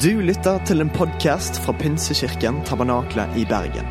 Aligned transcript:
Du 0.00 0.22
lytter 0.24 0.56
til 0.64 0.80
en 0.80 0.88
podkast 0.88 1.58
fra 1.60 1.72
Pinsekirken 1.76 2.62
Tabernakle 2.64 3.26
i 3.36 3.42
Bergen. 3.44 3.84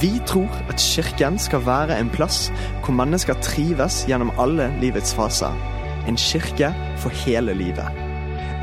Vi 0.00 0.08
tror 0.26 0.50
at 0.66 0.82
kirken 0.82 1.36
skal 1.38 1.62
være 1.62 1.94
en 2.00 2.08
plass 2.10 2.48
hvor 2.82 2.96
mennesker 2.98 3.38
trives 3.46 4.00
gjennom 4.08 4.32
alle 4.34 4.66
livets 4.82 5.12
faser. 5.14 5.54
En 6.10 6.18
kirke 6.18 6.72
for 6.98 7.14
hele 7.22 7.54
livet. 7.54 8.00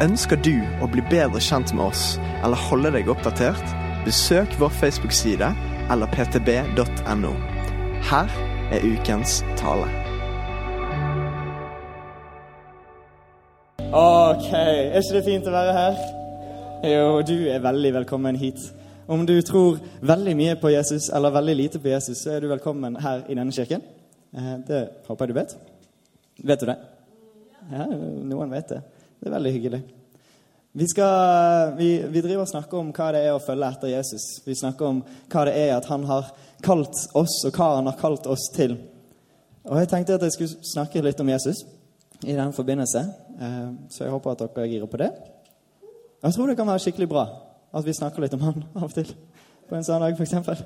Ønsker 0.04 0.36
du 0.36 0.66
å 0.84 0.90
bli 0.92 1.06
bedre 1.08 1.40
kjent 1.40 1.72
med 1.72 1.86
oss 1.86 2.04
eller 2.44 2.60
holde 2.68 2.92
deg 2.98 3.08
oppdatert? 3.08 3.64
Besøk 4.04 4.60
vår 4.60 4.76
Facebook-side 4.82 5.54
eller 5.96 6.12
ptb.no. 6.12 7.34
Her 8.12 8.36
er 8.76 8.84
ukens 8.84 9.40
tale. 9.56 9.88
Ok, 13.96 14.52
er 14.52 15.00
ikke 15.00 15.20
det 15.22 15.26
fint 15.32 15.48
å 15.48 15.56
være 15.56 15.80
her? 15.80 16.24
Jo, 16.86 17.22
du 17.26 17.48
er 17.50 17.64
veldig 17.64 17.90
velkommen 17.96 18.36
hit. 18.38 18.60
Om 19.10 19.24
du 19.26 19.34
tror 19.42 19.80
veldig 20.06 20.36
mye 20.38 20.56
på 20.62 20.70
Jesus 20.70 21.08
eller 21.10 21.34
veldig 21.34 21.56
lite 21.58 21.80
på 21.82 21.90
Jesus, 21.90 22.20
så 22.22 22.36
er 22.36 22.44
du 22.44 22.48
velkommen 22.52 23.00
her 23.02 23.24
i 23.26 23.34
denne 23.34 23.54
kirken. 23.56 23.82
Eh, 24.38 24.52
Det 24.68 24.82
håper 25.08 25.26
jeg 25.26 25.34
du 25.34 25.40
vet. 25.40 25.56
Vet 26.44 26.62
du 26.62 26.66
det? 26.70 26.78
Ja, 27.72 27.88
noen 27.90 28.54
vet 28.54 28.70
det. 28.70 28.82
Det 29.18 29.32
er 29.32 29.34
veldig 29.34 29.54
hyggelig. 29.58 29.82
Vi, 30.78 30.88
skal, 30.88 31.74
vi, 31.78 31.90
vi 32.06 32.22
driver 32.22 32.46
og 32.46 32.54
snakker 32.54 32.78
om 32.78 32.94
hva 32.94 33.12
det 33.16 33.26
er 33.26 33.34
å 33.34 33.42
følge 33.42 33.74
etter 33.74 33.96
Jesus. 33.96 34.30
Vi 34.46 34.54
snakker 34.54 34.86
om 34.86 35.04
hva 35.34 35.46
det 35.50 35.58
er 35.66 35.76
at 35.80 35.90
han 35.90 36.06
har 36.06 36.34
kalt 36.62 37.06
oss, 37.18 37.40
og 37.48 37.56
hva 37.56 37.76
han 37.80 37.90
har 37.90 37.98
kalt 37.98 38.28
oss 38.30 38.52
til. 38.54 38.78
Og 39.66 39.80
Jeg 39.82 39.90
tenkte 39.90 40.20
at 40.20 40.28
jeg 40.30 40.38
skulle 40.38 40.74
snakke 40.76 41.02
litt 41.02 41.20
om 41.24 41.34
Jesus 41.34 41.66
i 42.22 42.38
den 42.38 42.54
forbindelse, 42.54 43.08
eh, 43.42 43.72
så 43.90 44.06
jeg 44.06 44.14
håper 44.14 44.36
at 44.38 44.46
dere 44.46 44.70
girer 44.70 44.92
på 44.92 45.02
det. 45.02 45.16
Jeg 46.24 46.34
tror 46.34 46.48
det 46.48 46.58
kan 46.58 46.68
være 46.68 46.80
skikkelig 46.80 47.10
bra 47.10 47.26
at 47.76 47.86
vi 47.86 47.94
snakker 47.94 48.24
litt 48.24 48.34
om 48.34 48.44
han 48.46 48.64
av 48.76 48.88
og 48.88 48.94
til. 48.94 49.12
På 49.70 49.76
en 49.76 49.84
sånn 49.84 50.04
dag, 50.04 50.16
f.eks. 50.20 50.64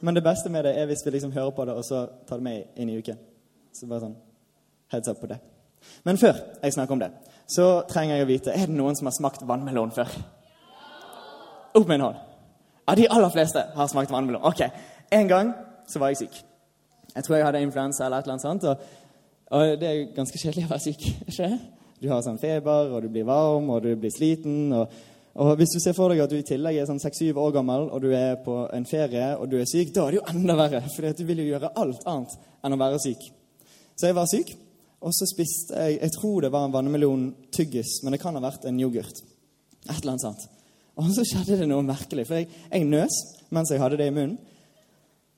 Men 0.00 0.14
det 0.14 0.22
beste 0.24 0.50
med 0.52 0.66
det 0.66 0.74
er 0.78 0.86
hvis 0.90 1.04
vi 1.06 1.14
liksom 1.14 1.32
hører 1.32 1.50
på 1.56 1.64
det, 1.64 1.74
og 1.74 1.84
så 1.84 2.04
tar 2.28 2.40
det 2.40 2.44
med 2.44 2.80
inn 2.80 2.90
i 2.92 2.98
uken. 2.98 3.18
Så 3.74 3.88
bare 3.90 4.04
sånn 4.04 4.16
heads 4.92 5.08
up 5.08 5.20
på 5.20 5.30
det. 5.30 5.38
Men 6.04 6.18
før 6.20 6.38
jeg 6.62 6.72
snakker 6.76 6.96
om 6.96 7.02
det, 7.02 7.10
så 7.50 7.82
trenger 7.88 8.16
jeg 8.16 8.24
å 8.24 8.28
vite 8.28 8.52
Er 8.56 8.70
det 8.70 8.76
noen 8.76 8.96
som 8.96 9.08
har 9.08 9.16
smakt 9.16 9.42
vannmelon 9.44 9.92
før? 9.92 10.08
Opp 11.74 11.88
med 11.88 11.98
en 11.98 12.06
hånd. 12.06 12.20
Ja, 12.84 12.94
de 12.96 13.08
aller 13.10 13.32
fleste 13.32 13.64
har 13.74 13.88
smakt 13.90 14.12
vannmelon. 14.12 14.44
Ok, 14.44 14.62
En 15.12 15.28
gang 15.28 15.52
så 15.86 15.98
var 15.98 16.12
jeg 16.12 16.24
syk. 16.24 16.44
Jeg 17.14 17.24
tror 17.24 17.36
jeg 17.36 17.46
hadde 17.46 17.60
influensa 17.62 18.04
eller 18.04 18.18
et 18.18 18.24
eller 18.24 18.32
annet 18.32 18.42
sånt. 18.42 18.64
Og, 18.64 18.76
og 19.50 19.80
det 19.80 19.88
er 19.88 20.14
ganske 20.16 20.38
kjedelig 20.38 20.64
å 20.64 20.72
være 20.72 20.84
syk. 20.86 21.04
ikke 21.28 21.48
det? 21.50 21.58
Du 22.04 22.10
har 22.12 22.20
sånn 22.20 22.36
feber, 22.36 22.92
og 22.92 23.00
du 23.00 23.08
blir 23.08 23.24
varm, 23.24 23.70
og 23.72 23.84
du 23.84 23.94
blir 23.96 24.12
sliten. 24.12 24.72
og 24.76 24.92
og 25.34 25.56
Hvis 25.58 25.72
du 25.74 25.80
ser 25.82 25.96
for 25.96 26.12
deg 26.12 26.20
at 26.22 26.30
du 26.30 26.36
i 26.38 26.46
tillegg 26.46 26.76
er 26.78 26.86
sånn 26.86 27.00
6-7 27.02 27.34
år 27.42 27.54
gammel 27.56 27.88
og 27.88 28.04
du 28.04 28.12
er 28.14 28.36
på 28.44 28.54
en 28.70 28.84
ferie 28.86 29.32
og 29.34 29.48
du 29.50 29.56
er 29.58 29.66
syk, 29.66 29.90
da 29.90 30.04
er 30.04 30.14
det 30.14 30.20
jo 30.20 30.26
enda 30.30 30.54
verre. 30.58 30.82
For 30.94 31.08
du 31.10 31.24
vil 31.26 31.40
jo 31.42 31.48
gjøre 31.48 31.72
alt 31.80 32.04
annet 32.06 32.36
enn 32.62 32.76
å 32.76 32.78
være 32.78 33.00
syk. 33.02 33.24
Så 33.98 34.06
jeg 34.06 34.14
var 34.14 34.28
syk, 34.30 34.52
og 35.02 35.14
så 35.14 35.26
spiste 35.26 35.74
jeg 35.74 35.98
Jeg 36.00 36.14
tror 36.14 36.44
det 36.44 36.52
var 36.54 36.68
en 36.68 36.74
vannmelon-tyggis, 36.74 37.96
men 38.04 38.14
det 38.14 38.20
kan 38.22 38.38
ha 38.38 38.42
vært 38.44 38.68
en 38.70 38.78
yoghurt. 38.78 39.24
Et 39.88 39.96
eller 39.96 40.14
annet 40.14 40.22
sånt. 40.22 40.44
Og 40.94 41.10
så 41.16 41.26
skjedde 41.26 41.58
det 41.58 41.66
noe 41.68 41.82
merkelig, 41.82 42.28
for 42.28 42.38
jeg, 42.38 42.48
jeg 42.70 42.86
nøs 42.86 43.16
mens 43.50 43.72
jeg 43.74 43.82
hadde 43.82 43.98
det 43.98 44.06
i 44.12 44.14
munnen. 44.14 44.38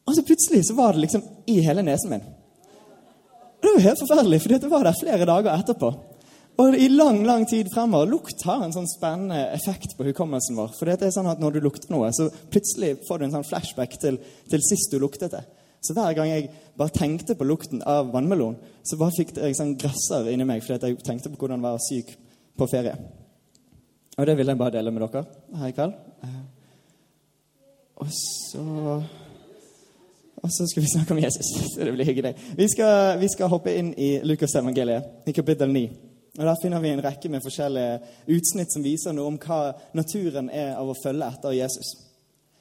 Og 0.07 0.15
så 0.15 0.23
plutselig 0.23 0.67
så 0.69 0.77
var 0.77 0.93
det 0.93 1.07
liksom 1.07 1.25
i 1.51 1.57
hele 1.65 1.83
nesen 1.83 2.13
min. 2.13 2.27
Det 3.65 3.73
var 3.73 3.89
helt 3.89 4.03
forferdelig, 4.05 4.43
for 4.43 4.53
det 4.53 4.71
var 4.71 4.85
der 4.85 5.01
flere 5.01 5.27
dager 5.27 5.57
etterpå. 5.57 5.91
Og 6.57 6.77
i 6.81 6.89
lang 6.89 7.21
lang 7.29 7.45
tid 7.49 7.69
fremover 7.73 8.09
Lukt 8.09 8.43
har 8.49 8.63
en 8.65 8.73
sånn 8.73 8.89
spennende 8.89 9.43
effekt 9.53 9.93
på 9.97 10.07
hukommelsen 10.09 10.57
vår. 10.57 10.73
For 10.79 10.89
det 10.89 11.05
er 11.05 11.13
sånn 11.13 11.29
at 11.29 11.43
Når 11.43 11.57
du 11.57 11.61
lukter 11.67 11.93
noe, 11.93 12.09
så 12.17 12.31
plutselig 12.53 12.97
får 13.09 13.19
du 13.19 13.27
en 13.27 13.37
sånn 13.37 13.49
flashback 13.49 13.99
til, 14.01 14.17
til 14.49 14.65
sist 14.65 14.93
du 14.93 14.99
luktet 15.03 15.37
det. 15.37 15.45
Så 15.85 15.95
hver 15.95 16.17
gang 16.17 16.31
jeg 16.31 16.49
bare 16.79 16.95
tenkte 16.95 17.37
på 17.37 17.47
lukten 17.47 17.83
av 17.87 18.09
vannmelon, 18.15 18.57
så 18.83 18.97
bare 18.99 19.15
fikk 19.19 19.37
jeg 19.37 19.59
sånn 19.59 19.77
grasser 19.79 20.33
inni 20.33 20.49
meg 20.49 20.65
fordi 20.65 20.91
jeg 20.95 21.05
tenkte 21.05 21.31
på 21.31 21.45
hvordan 21.45 21.63
være 21.63 21.85
syk 21.85 22.17
på 22.57 22.69
ferie. 22.73 22.97
Og 24.17 24.27
det 24.27 24.39
vil 24.39 24.49
jeg 24.49 24.59
bare 24.59 24.79
dele 24.79 24.91
med 24.91 25.05
dere 25.05 25.27
her 25.61 25.71
i 25.71 25.77
kveld. 25.77 25.95
Og 28.01 28.11
så 28.13 28.65
og 30.37 30.53
så 30.53 30.67
skal 30.69 30.85
vi 30.85 30.89
snakke 30.93 31.15
om 31.15 31.19
Jesus. 31.19 31.49
Det 31.77 31.93
blir 31.93 32.05
hyggelig. 32.07 32.35
Vi 32.57 32.69
skal, 32.69 33.19
vi 33.19 33.29
skal 33.33 33.49
hoppe 33.51 33.73
inn 33.75 33.89
i 33.99 34.21
Lukas 34.23 34.55
evangeliet, 34.55 35.09
i 35.27 35.33
kapittel 35.35 35.73
9. 35.73 35.89
Og 36.39 36.45
Der 36.45 36.57
finner 36.63 36.81
vi 36.81 36.89
en 36.93 37.05
rekke 37.05 37.29
med 37.33 37.45
forskjellige 37.45 38.01
utsnitt 38.29 38.73
som 38.73 38.85
viser 38.85 39.15
noe 39.17 39.31
om 39.31 39.39
hva 39.41 39.73
naturen 39.97 40.51
er 40.53 40.75
av 40.77 40.91
å 40.93 40.99
følge 41.03 41.31
etter 41.33 41.57
Jesus. 41.57 41.95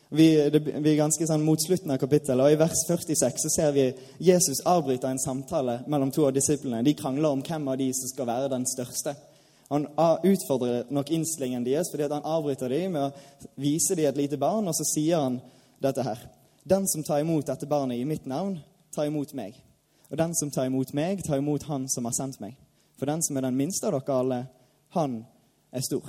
Vi, 0.09 0.27
det, 0.49 0.61
vi 0.63 0.91
er 0.91 0.99
ganske 0.99 1.27
sånn 1.27 1.43
mot 1.43 1.59
slutten 1.59 1.91
av 1.91 1.99
kapittelet, 1.99 2.45
og 2.45 2.53
i 2.53 2.59
vers 2.59 2.85
46 2.87 3.41
så 3.41 3.51
ser 3.51 3.71
vi 3.75 3.85
Jesus 4.23 4.61
avbryter 4.63 5.09
en 5.09 5.19
samtale 5.19 5.79
mellom 5.91 6.13
to 6.13 6.27
av 6.27 6.35
disiplene. 6.35 6.83
De 6.85 6.93
krangler 6.95 7.33
om 7.33 7.41
hvem 7.43 7.67
av 7.67 7.79
de 7.81 7.89
som 7.97 8.11
skal 8.13 8.29
være 8.29 8.51
den 8.53 8.67
største. 8.69 9.15
Han 9.73 9.87
utfordrer 10.23 10.85
nok 10.93 11.11
innstillingen 11.11 11.65
deres, 11.65 11.89
fordi 11.91 12.07
han 12.07 12.23
avbryter 12.23 12.69
dem 12.69 12.95
med 12.95 13.09
å 13.09 13.51
vise 13.59 13.97
dem 13.97 14.11
et 14.11 14.19
lite 14.21 14.39
barn, 14.39 14.69
og 14.69 14.77
så 14.77 14.85
sier 14.93 15.25
han 15.25 15.39
dette 15.83 16.05
her. 16.05 16.21
Den 16.63 16.87
som 16.87 17.03
tar 17.03 17.25
imot 17.25 17.49
dette 17.49 17.67
barnet 17.69 17.99
i 17.99 18.05
mitt 18.07 18.29
navn, 18.29 18.59
tar 18.95 19.09
imot 19.09 19.33
meg. 19.37 19.57
Og 20.11 20.17
den 20.21 20.37
som 20.37 20.53
tar 20.53 20.69
imot 20.69 20.93
meg, 20.93 21.25
tar 21.25 21.41
imot 21.41 21.65
han 21.67 21.89
som 21.89 22.05
har 22.05 22.15
sendt 22.15 22.39
meg. 22.39 22.53
For 22.99 23.09
den 23.09 23.23
som 23.23 23.37
er 23.37 23.47
den 23.47 23.57
minste 23.57 23.89
av 23.89 23.97
dere 23.97 24.19
alle, 24.19 24.39
han 24.95 25.19
er 25.75 25.83
stor. 25.83 26.07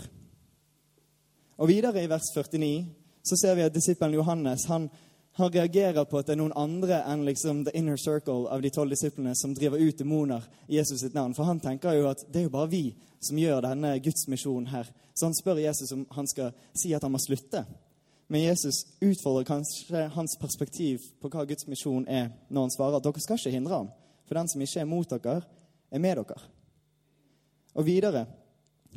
Og 1.57 1.69
videre 1.71 2.05
i 2.05 2.11
vers 2.11 2.29
49 2.35 2.87
så 3.27 3.37
ser 3.41 3.57
vi 3.59 3.65
at 3.67 3.75
disippelen 3.75 4.15
Johannes 4.15 4.67
han, 4.71 4.91
han 5.33 5.53
reagerer 5.53 6.05
på 6.05 6.21
at 6.21 6.29
det 6.29 6.37
er 6.37 6.41
noen 6.43 6.55
andre 6.57 7.01
enn 7.09 7.25
liksom 7.27 7.65
the 7.67 7.75
inner 7.75 7.99
circle 7.99 8.47
av 8.53 8.63
de 8.63 8.71
tolv 8.71 8.93
disiplene 8.95 9.35
som 9.35 9.55
driver 9.57 9.83
ut 9.83 9.99
demoner 9.99 10.45
i 10.69 10.79
Jesus 10.79 11.01
sitt 11.03 11.17
navn. 11.17 11.35
For 11.35 11.49
han 11.49 11.61
tenker 11.61 11.97
jo 11.97 12.07
at 12.13 12.23
det 12.31 12.43
er 12.43 12.47
jo 12.47 12.55
bare 12.55 12.71
vi 12.71 12.85
som 13.25 13.41
gjør 13.41 13.65
denne 13.67 13.97
Guds 14.05 14.29
misjon 14.31 14.69
her. 14.71 14.87
Så 15.17 15.27
han 15.27 15.35
spør 15.35 15.65
Jesus 15.65 15.93
om 15.97 16.07
han 16.15 16.29
skal 16.31 16.55
si 16.77 16.95
at 16.95 17.03
han 17.03 17.13
må 17.13 17.21
slutte. 17.25 17.65
Men 18.29 18.43
Jesus 18.43 18.85
utfordrer 19.01 19.47
kanskje 19.47 20.09
hans 20.15 20.35
perspektiv 20.41 21.03
på 21.23 21.31
hva 21.31 21.47
Guds 21.47 21.67
misjon 21.71 22.07
er, 22.11 22.33
når 22.51 22.67
han 22.67 22.75
svarer 22.75 22.99
at 22.99 23.07
dere 23.07 23.23
skal 23.23 23.39
ikke 23.39 23.55
hindre 23.55 23.81
ham. 23.81 23.91
For 24.27 24.39
den 24.39 24.51
som 24.51 24.63
ikke 24.63 24.83
er 24.83 24.91
mot 24.91 25.13
dere, 25.13 25.41
er 25.91 26.03
med 26.03 26.19
dere. 26.19 26.56
Og 27.77 27.87
videre, 27.87 28.25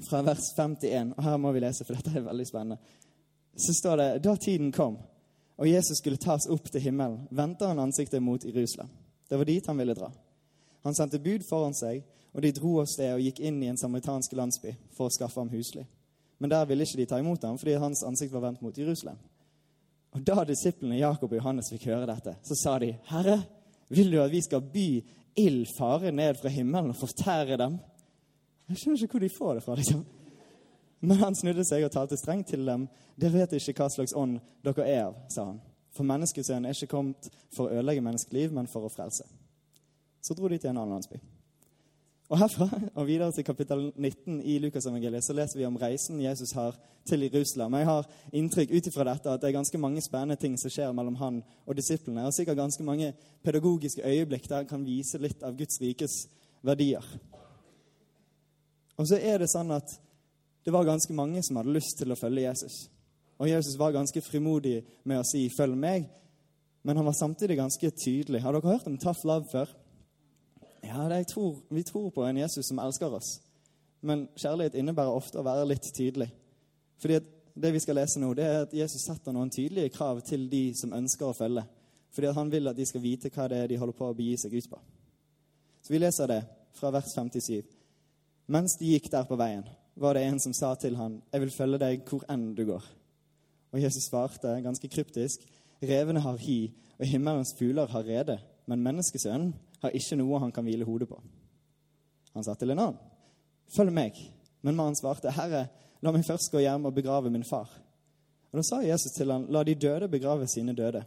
fra 0.08 0.24
vers 0.24 0.54
51, 0.56 1.14
og 1.18 1.24
her 1.24 1.38
må 1.38 1.52
vi 1.52 1.62
lese, 1.64 1.84
for 1.84 1.98
dette 1.98 2.16
er 2.16 2.28
veldig 2.28 2.48
spennende, 2.48 2.80
så 3.60 3.76
står 3.76 4.00
det 4.00 4.12
da 4.24 4.36
tiden 4.40 4.72
kom 4.72 4.98
og 5.60 5.68
Jesus 5.68 6.00
skulle 6.00 6.18
tas 6.18 6.48
opp 6.48 6.70
til 6.72 6.82
himmelen, 6.82 7.26
vendte 7.36 7.68
han 7.68 7.82
ansiktet 7.84 8.24
mot 8.24 8.44
Jerusalem. 8.46 8.88
Det 9.30 9.38
var 9.38 9.46
dit 9.46 9.66
han 9.68 9.78
ville 9.78 9.96
dra. 9.96 10.08
Han 10.88 10.96
sendte 10.96 11.20
bud 11.20 11.44
foran 11.44 11.76
seg, 11.76 12.06
og 12.32 12.44
de 12.46 12.54
dro 12.56 12.78
av 12.80 12.88
sted 12.88 13.12
og 13.12 13.24
gikk 13.26 13.42
inn 13.44 13.58
i 13.64 13.68
en 13.68 13.80
samaritansk 13.80 14.38
landsby 14.40 14.72
for 14.96 15.10
å 15.10 15.14
skaffe 15.14 15.42
ham 15.42 15.52
husly. 15.52 15.84
Men 16.40 16.54
der 16.54 16.64
ville 16.70 16.88
ikke 16.88 17.02
de 17.02 17.08
ta 17.10 17.20
imot 17.20 17.44
ham, 17.44 17.58
fordi 17.60 17.76
hans 17.82 18.06
ansikt 18.08 18.32
var 18.32 18.46
vendt 18.46 18.64
mot 18.64 18.78
Jerusalem. 18.78 19.18
Og 20.16 20.24
Da 20.26 20.46
disiplene 20.48 21.02
Jakob 21.02 21.34
og 21.34 21.38
Johannes 21.42 21.70
fikk 21.74 21.90
høre 21.92 22.08
dette, 22.08 22.38
så 22.42 22.56
sa 22.56 22.80
de, 22.80 22.96
'Herre, 23.06 23.44
vil 23.90 24.12
du 24.12 24.22
at 24.22 24.32
vi 24.32 24.42
skal 24.42 24.62
by 24.62 25.04
ild 25.36 25.68
fare 25.78 26.12
ned 26.12 26.38
fra 26.38 26.50
himmelen 26.50 26.90
og 26.90 26.96
fortære 26.96 27.58
dem?' 27.58 27.80
Jeg 28.70 28.78
skjønner 28.78 29.04
ikke 29.04 29.18
hvor 29.18 29.24
de 29.26 29.30
får 29.34 29.54
det 29.58 29.64
fra. 29.64 29.76
liksom. 29.76 30.06
Men 31.00 31.18
han 31.18 31.36
snudde 31.36 31.64
seg 31.66 31.86
og 31.88 31.92
talte 31.92 32.18
strengt 32.20 32.52
til 32.52 32.66
dem. 32.68 32.88
Dere 33.20 33.42
vet 33.42 33.56
ikke 33.58 33.84
hva 33.84 33.90
slags 33.90 34.14
ånd 34.18 34.38
dere 34.66 34.86
er 34.86 35.04
av, 35.08 35.18
sa 35.32 35.48
han. 35.52 35.60
For 35.96 36.06
menneskesønnen 36.08 36.70
er 36.70 36.78
ikke 36.78 36.94
kommet 36.94 37.32
for 37.56 37.66
å 37.66 37.80
ødelegge 37.80 38.04
menneskeliv, 38.06 38.54
men 38.56 38.70
for 38.70 38.86
å 38.86 38.94
frelse. 38.94 39.26
Så 40.22 40.36
dro 40.36 40.50
de 40.52 40.60
til 40.60 40.70
en 40.70 40.82
annen 40.82 41.00
landsby. 41.00 41.20
Og 42.30 42.38
Herfra 42.38 42.68
og 42.94 43.08
videre 43.08 43.32
til 43.34 43.44
kapittel 43.48 43.88
19 43.96 44.42
i 44.46 44.60
Lukasevangeliet 44.62 45.26
så 45.26 45.34
leser 45.34 45.58
vi 45.58 45.66
om 45.66 45.80
reisen 45.82 46.20
Jesus 46.22 46.52
har 46.54 46.76
til 47.10 47.26
Jerusalem. 47.26 47.80
Jeg 47.80 47.90
har 47.90 48.10
inntrykk 48.38 48.76
ut 48.76 48.90
ifra 48.92 49.08
dette 49.08 49.34
at 49.34 49.42
det 49.42 49.50
er 49.50 49.56
ganske 49.58 49.82
mange 49.82 50.04
spennende 50.06 50.38
ting 50.38 50.60
som 50.62 50.70
skjer 50.70 50.94
mellom 50.94 51.18
han 51.18 51.42
og 51.66 51.80
disiplene, 51.80 52.28
og 52.28 52.36
sikkert 52.36 52.60
ganske 52.60 52.86
mange 52.86 53.16
pedagogiske 53.44 54.06
øyeblikk 54.06 54.46
der 54.50 54.62
han 54.62 54.70
kan 54.70 54.86
vise 54.86 55.18
litt 55.18 55.42
av 55.42 55.58
Guds 55.58 55.82
rikes 55.82 56.22
verdier. 56.62 57.02
Og 59.00 59.08
så 59.08 59.20
er 59.24 59.40
det 59.40 59.48
sånn 59.52 59.72
at 59.72 59.94
det 60.66 60.74
var 60.76 60.88
ganske 60.88 61.16
mange 61.16 61.42
som 61.46 61.58
hadde 61.60 61.74
lyst 61.74 61.96
til 62.02 62.12
å 62.12 62.18
følge 62.20 62.44
Jesus. 62.44 62.90
Og 63.40 63.48
Jesus 63.48 63.78
var 63.80 63.96
ganske 63.96 64.22
frimodig 64.22 64.82
med 65.08 65.22
å 65.22 65.28
si 65.28 65.48
'følg 65.50 65.76
meg', 65.76 66.10
men 66.84 66.98
han 66.98 67.06
var 67.06 67.14
samtidig 67.14 67.58
ganske 67.58 67.92
tydelig. 67.92 68.42
Har 68.42 68.52
dere 68.52 68.72
hørt 68.72 68.88
om 68.88 68.98
tough 68.98 69.26
love 69.26 69.46
før? 69.52 69.68
Ja, 70.84 71.24
tror, 71.24 71.62
Vi 71.70 71.84
tror 71.84 72.10
på 72.10 72.24
en 72.24 72.38
Jesus 72.38 72.66
som 72.68 72.80
elsker 72.80 73.14
oss. 73.14 73.40
Men 74.02 74.28
kjærlighet 74.36 74.76
innebærer 74.76 75.16
ofte 75.16 75.40
å 75.40 75.44
være 75.44 75.68
litt 75.68 75.94
tydelig. 75.98 76.32
Fordi 76.98 77.20
Det 77.60 77.74
vi 77.74 77.80
skal 77.80 77.96
lese 77.96 78.20
nå, 78.20 78.34
det 78.34 78.46
er 78.46 78.62
at 78.62 78.74
Jesus 78.74 79.02
setter 79.02 79.32
noen 79.32 79.50
tydelige 79.50 79.90
krav 79.90 80.22
til 80.22 80.50
de 80.50 80.74
som 80.76 80.94
ønsker 80.94 81.26
å 81.26 81.34
følge. 81.34 81.64
Fordi 82.12 82.34
han 82.34 82.52
vil 82.52 82.68
at 82.68 82.76
de 82.76 82.86
skal 82.86 83.02
vite 83.02 83.30
hva 83.30 83.48
det 83.50 83.58
er 83.58 83.68
de 83.68 83.78
holder 83.78 83.98
på 83.98 84.10
å 84.10 84.16
begi 84.16 84.38
seg 84.38 84.54
ut 84.54 84.70
på. 84.70 84.80
Så 85.84 85.90
vi 85.90 86.00
leser 86.00 86.28
det 86.28 86.44
fra 86.74 86.92
vers 86.92 87.12
57. 87.16 87.79
Mens 88.50 88.74
de 88.80 88.96
gikk 88.96 89.12
der 89.14 89.28
på 89.30 89.38
veien, 89.38 89.66
var 90.00 90.16
det 90.18 90.24
en 90.26 90.40
som 90.42 90.54
sa 90.54 90.74
til 90.76 90.96
han, 90.96 91.22
'Jeg 91.32 91.42
vil 91.42 91.52
følge 91.52 91.78
deg 91.78 92.02
hvor 92.10 92.24
enn 92.30 92.56
du 92.56 92.66
går'. 92.66 92.88
Og 93.72 93.82
Jesus 93.82 94.10
svarte 94.10 94.62
ganske 94.64 94.88
kryptisk, 94.88 95.40
'Revene 95.82 96.20
har 96.20 96.38
hi, 96.38 96.74
og 97.00 97.06
himmelens 97.06 97.54
fugler 97.60 97.88
har 97.88 98.04
rede, 98.04 98.40
men 98.66 98.84
menneskesønnen 98.84 99.54
har 99.82 99.90
ikke 99.90 100.16
noe 100.16 100.40
han 100.40 100.52
kan 100.52 100.64
hvile 100.64 100.86
hodet 100.86 101.08
på.' 101.08 101.22
Han 102.34 102.44
sa 102.44 102.54
til 102.54 102.72
en 102.72 102.80
annen, 102.80 102.98
'Følg 103.76 103.94
meg.' 103.94 104.34
Men 104.62 104.76
mannen 104.76 104.96
svarte, 104.96 105.32
'Herre, 105.32 105.68
la 106.02 106.12
meg 106.12 106.26
først 106.26 106.52
gå 106.52 106.60
hjem 106.60 106.86
og 106.86 106.96
begrave 106.96 107.30
min 107.30 107.44
far.' 107.44 107.82
Og 108.52 108.58
Da 108.58 108.62
sa 108.64 108.82
Jesus 108.82 109.12
til 109.12 109.32
han, 109.32 109.46
'La 109.46 109.64
de 109.64 109.76
døde 109.76 110.10
begrave 110.10 110.48
sine 110.48 110.74
døde, 110.74 111.06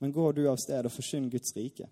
men 0.00 0.12
gå 0.12 0.32
du 0.32 0.48
av 0.48 0.56
sted 0.56 0.84
og 0.84 0.92
forsyn 0.92 1.30
Guds 1.30 1.56
rike.' 1.56 1.88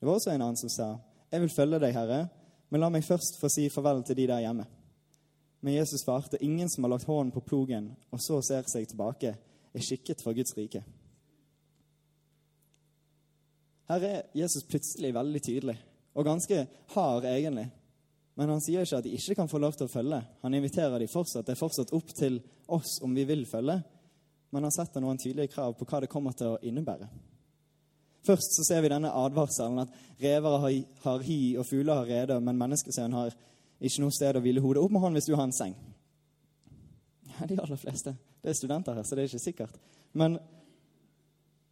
Det 0.00 0.06
var 0.06 0.14
også 0.14 0.30
en 0.30 0.42
annen 0.42 0.56
som 0.56 0.68
sa, 0.68 0.96
'Jeg 1.32 1.40
vil 1.40 1.50
følge 1.56 1.78
deg, 1.78 1.92
Herre, 1.92 2.28
men 2.70 2.80
la 2.80 2.90
meg 2.90 3.04
først 3.04 3.38
få 3.40 3.50
si 3.52 3.68
farvel 3.68 4.02
til 4.04 4.16
de 4.16 4.26
der 4.26 4.44
hjemme.' 4.44 4.66
Men 5.60 5.74
Jesus 5.74 6.00
svarte, 6.04 6.38
'Ingen 6.42 6.68
som 6.68 6.84
har 6.84 6.90
lagt 6.90 7.04
hånden 7.04 7.32
på 7.32 7.40
plogen 7.40 7.96
og 8.10 8.20
så 8.20 8.42
ser 8.42 8.62
seg 8.62 8.88
tilbake, 8.88 9.36
er 9.74 9.80
skikket 9.80 10.22
for 10.22 10.32
Guds 10.32 10.56
rike.' 10.56 10.84
Her 13.88 14.02
er 14.02 14.22
Jesus 14.34 14.64
plutselig 14.66 15.14
veldig 15.14 15.42
tydelig, 15.42 15.78
og 16.14 16.24
ganske 16.24 16.66
hard 16.94 17.24
egentlig. 17.24 17.70
Men 18.36 18.48
han 18.48 18.60
sier 18.60 18.84
ikke 18.84 18.98
at 18.98 19.04
de 19.04 19.14
ikke 19.16 19.34
kan 19.38 19.48
få 19.48 19.58
lov 19.62 19.72
til 19.72 19.86
å 19.86 19.92
følge. 19.92 20.18
Han 20.42 20.54
inviterer 20.54 20.98
de 20.98 21.08
fortsatt. 21.08 21.46
Det 21.46 21.54
er 21.54 21.60
fortsatt 21.60 21.92
opp 21.96 22.10
til 22.18 22.40
oss 22.68 22.98
om 23.02 23.14
vi 23.14 23.24
vil 23.24 23.46
følge. 23.48 23.78
Men 24.52 24.66
han 24.66 24.74
setter 24.74 25.00
noen 25.00 25.18
tydelige 25.18 25.54
krav 25.54 25.72
på 25.78 25.86
hva 25.88 26.02
det 26.02 26.10
kommer 26.12 26.36
til 26.36 26.52
å 26.52 26.58
innebære. 26.60 27.08
Først 28.26 28.56
så 28.56 28.64
ser 28.66 28.82
vi 28.82 28.90
denne 28.90 29.12
advarselen 29.14 29.84
at 29.84 29.92
rever 30.22 30.58
har, 31.04 31.22
hi 31.22 31.40
og 31.60 31.66
fugler 31.66 32.00
har 32.00 32.08
rede, 32.10 32.40
men 32.40 32.58
menneskesønnen 32.58 33.14
har 33.14 33.36
ikke 33.80 34.02
noe 34.02 34.14
sted 34.14 34.38
å 34.38 34.42
hvile 34.42 34.62
hodet. 34.64 34.82
Opp 34.82 34.94
med 34.94 35.04
hånden 35.04 35.20
hvis 35.20 35.28
du 35.30 35.36
har 35.36 35.46
en 35.46 35.54
seng. 35.54 35.76
Ja, 37.36 37.46
de 37.46 37.58
aller 37.60 37.78
fleste. 37.78 38.16
Det 38.42 38.50
er 38.50 38.58
studenter 38.58 38.96
her, 38.96 39.04
så 39.04 39.14
det 39.14 39.24
er 39.24 39.30
ikke 39.30 39.44
sikkert. 39.44 39.78
Men, 40.16 40.38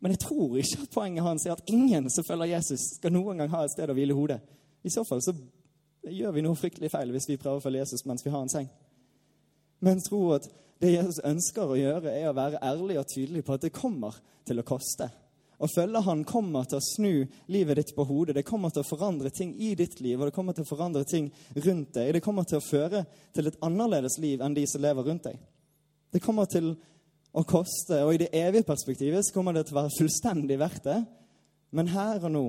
men 0.00 0.14
jeg 0.14 0.22
tror 0.26 0.58
ikke 0.60 0.82
at 0.84 0.94
poenget 0.94 1.26
hans 1.26 1.46
er 1.46 1.56
at 1.56 1.70
ingen 1.70 2.10
som 2.12 2.26
følger 2.26 2.52
Jesus, 2.54 2.90
skal 2.98 3.14
noen 3.14 3.40
gang 3.40 3.52
ha 3.54 3.64
et 3.64 3.72
sted 3.72 3.90
å 3.90 3.96
hvile 3.96 4.16
hodet. 4.16 4.40
I 4.84 4.92
så 4.92 5.04
fall 5.08 5.22
så 5.24 5.32
gjør 6.04 6.36
vi 6.36 6.44
noe 6.44 6.58
fryktelig 6.60 6.90
feil 6.92 7.12
hvis 7.14 7.30
vi 7.30 7.38
prøver 7.40 7.62
å 7.62 7.64
følge 7.64 7.80
Jesus 7.80 8.04
mens 8.04 8.24
vi 8.24 8.32
har 8.34 8.44
en 8.44 8.52
seng. 8.52 8.68
Men 9.84 10.02
tro 10.04 10.20
at 10.36 10.46
det 10.82 10.92
Jesus 10.92 11.22
ønsker 11.24 11.70
å 11.70 11.78
gjøre, 11.78 12.12
er 12.12 12.28
å 12.28 12.36
være 12.36 12.60
ærlig 12.62 12.98
og 13.00 13.08
tydelig 13.08 13.44
på 13.46 13.56
at 13.56 13.64
det 13.64 13.72
kommer 13.74 14.16
til 14.44 14.60
å 14.60 14.66
koste. 14.66 15.08
Å 15.64 15.68
følge 15.70 16.02
Han 16.04 16.24
kommer 16.28 16.66
til 16.68 16.76
å 16.76 16.84
snu 16.84 17.12
livet 17.52 17.78
ditt 17.78 17.94
på 17.96 18.04
hodet. 18.04 18.36
Det 18.36 18.44
kommer 18.44 18.72
til 18.74 18.82
å 18.82 18.88
forandre 18.88 19.30
ting 19.32 19.54
i 19.56 19.72
ditt 19.78 19.96
liv, 20.04 20.18
og 20.18 20.28
det 20.28 20.36
kommer 20.36 20.56
til 20.56 20.66
å 20.66 20.68
forandre 20.68 21.04
ting 21.08 21.30
rundt 21.54 21.94
deg. 21.96 22.12
Det 22.16 22.24
kommer 22.24 22.44
til 22.48 22.60
å 22.60 22.64
føre 22.64 23.04
til 23.32 23.48
et 23.48 23.56
annerledes 23.64 24.18
liv 24.20 24.44
enn 24.44 24.56
de 24.56 24.66
som 24.68 24.84
lever 24.84 25.08
rundt 25.08 25.30
deg. 25.30 25.38
Det 26.12 26.20
kommer 26.22 26.50
til 26.50 26.74
å 27.34 27.42
koste, 27.48 28.02
og 28.04 28.14
i 28.14 28.20
det 28.22 28.30
evige 28.36 28.66
perspektivet 28.68 29.24
så 29.26 29.34
kommer 29.34 29.56
det 29.56 29.64
til 29.66 29.74
å 29.74 29.80
være 29.80 29.94
fullstendig 29.96 30.58
verdt 30.60 30.84
det. 30.86 31.00
Men 31.74 31.90
her 31.90 32.20
og 32.20 32.34
nå 32.34 32.44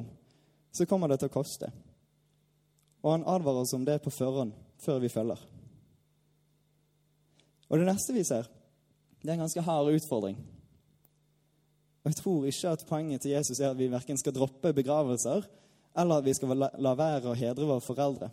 så 0.75 0.85
kommer 0.89 1.09
det 1.09 1.21
til 1.21 1.31
å 1.31 1.35
koste. 1.38 1.71
Og 3.06 3.13
han 3.13 3.25
advarer 3.29 3.63
oss 3.63 3.73
om 3.77 3.85
det 3.88 4.01
på 4.03 4.13
forhånd, 4.13 4.51
før 4.83 5.00
vi 5.01 5.13
følger. 5.13 5.39
Og 7.69 7.79
det 7.79 7.88
neste 7.88 8.13
vi 8.13 8.25
ser, 8.27 8.50
det 9.23 9.31
er 9.31 9.39
en 9.39 9.45
ganske 9.47 9.63
hard 9.65 9.95
utfordring. 9.95 10.38
Og 12.06 12.12
Jeg 12.12 12.22
tror 12.22 12.46
ikke 12.46 12.69
at 12.69 12.86
poenget 12.86 13.22
til 13.22 13.31
Jesus 13.31 13.60
er 13.60 13.72
at 13.72 13.78
vi 13.78 13.90
verken 13.90 14.18
skal 14.18 14.34
droppe 14.34 14.74
begravelser, 14.74 15.48
eller 15.98 16.19
at 16.19 16.25
vi 16.25 16.34
skal 16.38 16.54
la 16.54 16.94
være 16.94 17.31
å 17.31 17.38
hedre 17.38 17.66
våre 17.66 17.81
foreldre. 17.81 18.30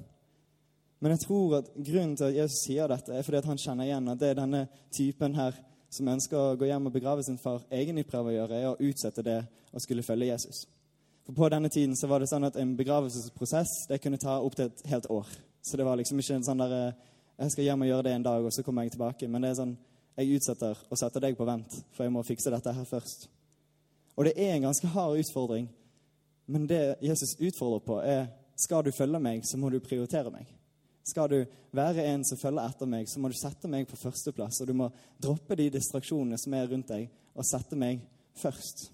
Men 1.01 1.15
jeg 1.15 1.25
tror 1.25 1.57
at 1.59 1.71
grunnen 1.75 2.13
til 2.17 2.29
at 2.29 2.37
Jesus 2.37 2.67
sier 2.67 2.91
dette, 2.91 3.15
er 3.15 3.25
fordi 3.25 3.41
at 3.41 3.49
han 3.49 3.59
kjenner 3.59 3.89
igjen 3.89 4.11
at 4.13 4.21
det 4.21 4.29
er 4.29 4.39
denne 4.39 4.67
typen 4.95 5.35
her 5.35 5.57
som 5.93 6.11
ønsker 6.13 6.39
å 6.39 6.59
gå 6.61 6.69
hjem 6.69 6.87
og 6.89 6.95
begrave 6.95 7.25
sin 7.25 7.41
far, 7.41 7.65
egentlig 7.73 8.07
prøver 8.11 8.31
å 8.31 8.37
gjøre, 8.37 8.61
er 8.61 8.69
å 8.71 8.91
utsette 8.91 9.25
det 9.25 9.41
å 9.73 9.81
skulle 9.83 10.05
følge 10.05 10.29
Jesus. 10.31 10.63
For 11.25 11.33
På 11.33 11.49
denne 11.49 11.73
tiden 11.73 11.97
så 11.97 12.09
var 12.11 12.21
det 12.21 12.29
sånn 12.29 12.45
at 12.45 12.57
en 12.61 12.77
begravelsesprosess 12.77 13.87
det 13.89 14.03
kunne 14.05 14.21
ta 14.21 14.39
opptil 14.41 14.69
et 14.69 14.87
helt 14.93 15.09
år. 15.11 15.29
Så 15.63 15.81
det 15.81 15.87
var 15.89 15.97
liksom 15.97 16.21
ikke 16.21 16.39
en 16.39 16.47
sånn 16.47 16.63
der, 16.63 16.95
jeg 17.41 17.55
skal 17.55 17.71
hjem 17.71 17.85
og 17.87 17.89
gjøre 17.89 18.07
det 18.09 18.17
en 18.17 18.27
dag, 18.29 18.45
og 18.45 18.53
så 18.53 18.65
kommer 18.67 18.85
jeg 18.85 18.95
tilbake. 18.95 19.29
Men 19.31 19.45
det 19.45 19.53
er 19.53 19.61
sånn 19.63 19.77
jeg 20.19 20.37
utsetter 20.37 20.81
og 20.91 20.99
setter 21.01 21.25
deg 21.25 21.39
på 21.39 21.47
vent, 21.49 21.79
for 21.97 22.05
jeg 22.05 22.13
må 22.13 22.25
fikse 22.27 22.53
dette 22.53 22.75
her 22.77 22.89
først. 22.89 23.31
Og 24.23 24.29
det 24.29 24.37
er 24.39 24.55
en 24.55 24.69
ganske 24.69 24.87
hard 24.87 25.19
utfordring. 25.19 25.65
Men 26.47 26.67
det 26.71 26.95
Jesus 27.03 27.35
utfordrer 27.41 27.81
på, 27.83 27.97
er 28.07 28.29
skal 28.63 28.85
du 28.87 28.93
følge 28.95 29.19
meg, 29.19 29.43
så 29.43 29.59
må 29.59 29.67
du 29.73 29.81
prioritere 29.83 30.31
meg. 30.31 30.47
Skal 31.03 31.31
du 31.33 31.39
være 31.75 32.05
en 32.07 32.23
som 32.23 32.39
følger 32.39 32.63
etter 32.63 32.87
meg, 32.87 33.09
så 33.11 33.19
må 33.19 33.33
du 33.33 33.35
sette 33.35 33.67
meg 33.67 33.89
på 33.91 33.99
førsteplass. 33.99 34.61
Og 34.63 34.71
du 34.71 34.77
må 34.79 34.93
droppe 35.19 35.59
de 35.59 35.67
distraksjonene 35.75 36.39
som 36.39 36.55
er 36.55 36.71
rundt 36.71 36.93
deg, 36.93 37.09
og 37.35 37.49
sette 37.49 37.75
meg 37.75 38.05
først. 38.39 38.93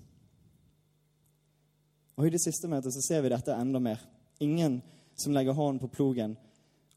Og 2.16 2.24
I 2.24 2.32
det 2.32 2.40
siste 2.40 2.70
møtet 2.72 2.96
så 2.96 3.04
ser 3.04 3.20
vi 3.20 3.34
dette 3.34 3.52
enda 3.52 3.82
mer. 3.82 4.00
Ingen 4.40 4.80
som 5.18 5.36
legger 5.36 5.52
hånden 5.52 5.82
på 5.82 5.92
plogen 5.92 6.38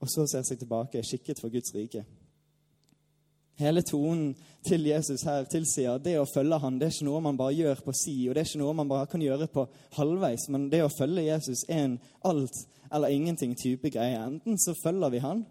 og 0.01 0.09
så 0.09 0.25
ser 0.29 0.45
seg 0.45 0.63
tilbake, 0.63 1.03
skikket 1.05 1.43
for 1.43 1.53
Guds 1.53 1.75
rike. 1.75 2.05
Hele 3.61 3.83
tonen 3.85 4.31
til 4.65 4.87
Jesus 4.89 5.21
her 5.27 5.45
tilsier 5.49 5.95
at 5.95 6.05
det 6.05 6.15
å 6.17 6.27
følge 6.29 6.57
han, 6.63 6.79
det 6.79 6.87
er 6.87 6.95
ikke 6.95 7.07
noe 7.07 7.21
man 7.21 7.37
bare 7.37 7.53
gjør 7.53 7.83
på 7.85 7.93
si, 7.97 8.15
og 8.25 8.33
det 8.33 8.41
er 8.41 8.49
ikke 8.49 8.61
noe 8.61 8.77
man 8.77 8.89
bare 8.89 9.09
kan 9.09 9.21
gjøre 9.21 9.47
på 9.53 9.65
halvveis, 9.97 10.47
men 10.53 10.65
det 10.71 10.81
å 10.85 10.93
følge 10.93 11.27
Jesus 11.27 11.61
er 11.69 11.83
en 11.85 11.99
alt 12.25 12.63
eller 12.91 13.13
ingenting-type 13.13 13.91
greie. 13.93 14.17
Enten 14.17 14.57
så 14.59 14.73
følger 14.77 15.13
vi 15.13 15.21
han, 15.23 15.43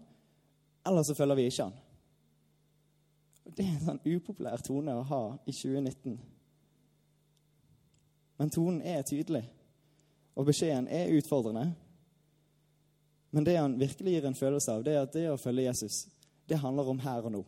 eller 0.87 1.07
så 1.07 1.15
følger 1.15 1.39
vi 1.39 1.47
ikke 1.51 1.69
han. 1.69 1.79
Det 3.51 3.65
er 3.65 3.71
en 3.77 3.87
sånn 3.87 4.03
upopulær 4.05 4.61
tone 4.63 4.95
å 4.95 5.07
ha 5.07 5.21
i 5.47 5.55
2019. 5.55 6.19
Men 8.41 8.51
tonen 8.53 8.83
er 8.87 9.07
tydelig, 9.07 9.43
og 10.35 10.47
beskjeden 10.47 10.87
er 10.91 11.11
utfordrende. 11.15 11.69
Men 13.31 13.47
det 13.47 13.57
han 13.57 13.79
virkelig 13.79 14.17
gir 14.17 14.27
en 14.27 14.35
følelse 14.35 14.75
av, 14.75 14.83
det 14.83 14.95
er 14.95 15.03
at 15.05 15.15
det 15.15 15.25
å 15.31 15.39
følge 15.39 15.67
Jesus, 15.69 16.03
det 16.49 16.59
handler 16.59 16.91
om 16.91 16.99
her 17.03 17.27
og 17.27 17.35
nå. 17.37 17.43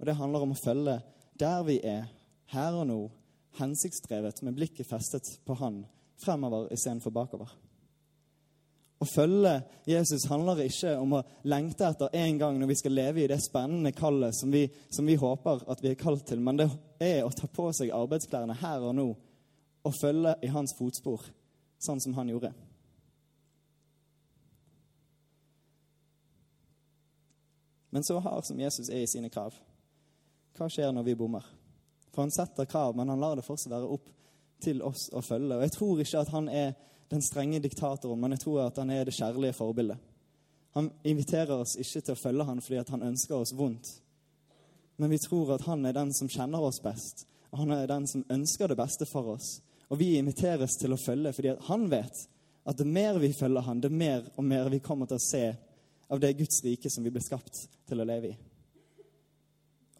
Og 0.00 0.06
det 0.08 0.16
handler 0.16 0.44
om 0.44 0.54
å 0.54 0.60
følge 0.60 0.98
der 1.40 1.64
vi 1.68 1.78
er, 1.84 2.06
her 2.50 2.76
og 2.76 2.86
nå, 2.88 3.00
hensiktsdrevet 3.60 4.40
med 4.46 4.56
blikket 4.56 4.88
festet 4.88 5.28
på 5.46 5.54
Han 5.60 5.82
fremover 6.20 6.70
istedenfor 6.72 7.12
bakover. 7.14 7.50
Å 9.00 9.06
følge 9.08 9.54
Jesus 9.88 10.26
handler 10.28 10.60
ikke 10.66 10.92
om 11.00 11.14
å 11.16 11.22
lengte 11.48 11.86
etter 11.88 12.12
en 12.20 12.40
gang 12.40 12.58
når 12.60 12.68
vi 12.68 12.76
skal 12.82 12.92
leve 12.92 13.22
i 13.22 13.28
det 13.30 13.38
spennende 13.40 13.94
kallet 13.96 14.36
som 14.36 14.52
vi, 14.52 14.66
som 14.92 15.08
vi 15.08 15.16
håper 15.20 15.62
at 15.72 15.80
vi 15.80 15.92
er 15.92 16.00
kalt 16.00 16.26
til, 16.28 16.42
men 16.44 16.60
det 16.60 16.68
er 17.00 17.22
å 17.24 17.32
ta 17.32 17.48
på 17.48 17.70
seg 17.76 17.94
arbeidsklærne 17.96 18.58
her 18.60 18.84
og 18.84 18.96
nå 18.98 19.06
og 19.80 19.96
følge 19.96 20.34
i 20.44 20.50
hans 20.52 20.74
fotspor, 20.76 21.24
sånn 21.80 22.02
som 22.04 22.12
han 22.18 22.28
gjorde. 22.28 22.52
Men 27.90 28.04
så 28.04 28.20
hard 28.20 28.44
som 28.46 28.60
Jesus 28.60 28.92
er 28.92 29.00
i 29.00 29.08
sine 29.08 29.32
krav, 29.32 29.56
hva 30.60 30.68
skjer 30.68 30.92
når 30.92 31.06
vi 31.08 31.16
bommer? 31.16 31.46
For 32.10 32.24
han 32.24 32.34
setter 32.34 32.68
krav, 32.68 32.96
men 32.96 33.08
han 33.08 33.20
lar 33.20 33.38
det 33.38 33.46
fortsatt 33.46 33.72
være 33.72 33.88
opp 33.96 34.08
til 34.60 34.82
oss 34.84 35.08
å 35.16 35.22
følge. 35.24 35.56
Og 35.56 35.64
jeg 35.64 35.74
tror 35.76 36.02
ikke 36.02 36.20
at 36.20 36.32
han 36.34 36.48
er 36.52 36.74
den 37.10 37.22
strenge 37.24 37.62
diktatoren, 37.64 38.20
men 38.20 38.36
jeg 38.36 38.44
tror 38.44 38.66
at 38.66 38.78
han 38.78 38.90
er 38.92 39.06
det 39.08 39.16
kjærlige 39.16 39.56
forbildet. 39.56 39.98
Han 40.76 40.90
inviterer 41.02 41.56
oss 41.56 41.74
ikke 41.80 42.02
til 42.04 42.14
å 42.14 42.20
følge 42.20 42.46
han 42.46 42.60
fordi 42.62 42.82
han 42.92 43.08
ønsker 43.08 43.40
oss 43.40 43.54
vondt. 43.58 43.88
Men 45.00 45.10
vi 45.10 45.18
tror 45.18 45.54
at 45.56 45.64
han 45.66 45.82
er 45.88 45.96
den 45.96 46.12
som 46.14 46.28
kjenner 46.30 46.62
oss 46.62 46.78
best, 46.84 47.24
og 47.50 47.64
han 47.64 47.72
er 47.74 47.88
den 47.90 48.06
som 48.06 48.26
ønsker 48.30 48.70
det 48.70 48.78
beste 48.78 49.08
for 49.08 49.32
oss. 49.32 49.56
Og 49.90 49.98
vi 49.98 50.12
inviteres 50.18 50.76
til 50.78 50.94
å 50.94 51.00
følge 51.00 51.32
fordi 51.34 51.56
han 51.66 51.88
vet 51.90 52.20
at 52.68 52.78
det 52.78 52.86
mer 52.86 53.18
vi 53.18 53.32
følger 53.34 53.64
han, 53.66 53.80
det 53.80 53.90
mer 53.90 54.28
og 54.36 54.44
mer 54.46 54.68
vi 54.70 54.82
kommer 54.84 55.08
til 55.10 55.18
å 55.18 55.24
se 55.24 55.44
av 56.10 56.20
det 56.22 56.36
Guds 56.38 56.62
rike 56.66 56.90
som 56.92 57.02
vi 57.06 57.10
ble 57.10 57.22
skapt 57.24 57.64
til 57.88 58.02
å 58.02 58.06
leve 58.06 58.30
i. 58.30 58.49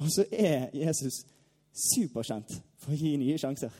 Og 0.00 0.08
så 0.12 0.24
er 0.32 0.70
Jesus 0.76 1.22
superkjent 1.94 2.54
for 2.80 2.94
å 2.94 2.98
gi 2.98 3.14
nye 3.20 3.38
sjanser. 3.38 3.74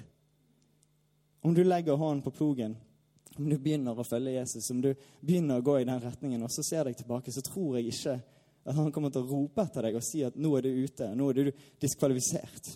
Om 1.41 1.55
du 1.57 1.62
legger 1.65 1.97
hånden 1.97 2.23
på 2.25 2.35
plogen, 2.37 2.77
om 3.39 3.49
du 3.49 3.57
begynner 3.57 3.97
å 3.97 4.05
følge 4.05 4.35
Jesus, 4.37 4.69
om 4.75 4.83
du 4.85 4.91
begynner 5.25 5.61
å 5.61 5.65
gå 5.65 5.79
i 5.81 5.87
den 5.89 6.03
retningen, 6.03 6.43
og 6.45 6.53
så 6.53 6.65
ser 6.67 6.85
deg 6.85 6.99
tilbake, 6.99 7.33
så 7.33 7.43
tror 7.47 7.79
jeg 7.79 7.95
ikke 7.95 8.19
at 8.69 8.77
han 8.77 8.93
kommer 8.93 9.12
til 9.12 9.25
å 9.25 9.31
rope 9.31 9.65
etter 9.65 9.87
deg 9.87 9.97
og 9.97 10.05
si 10.05 10.21
at 10.27 10.37
nå 10.37 10.53
er 10.59 10.67
du 10.67 10.83
ute, 10.85 11.09
nå 11.17 11.31
er 11.31 11.39
du 11.39 11.62
diskvalifisert. 11.81 12.75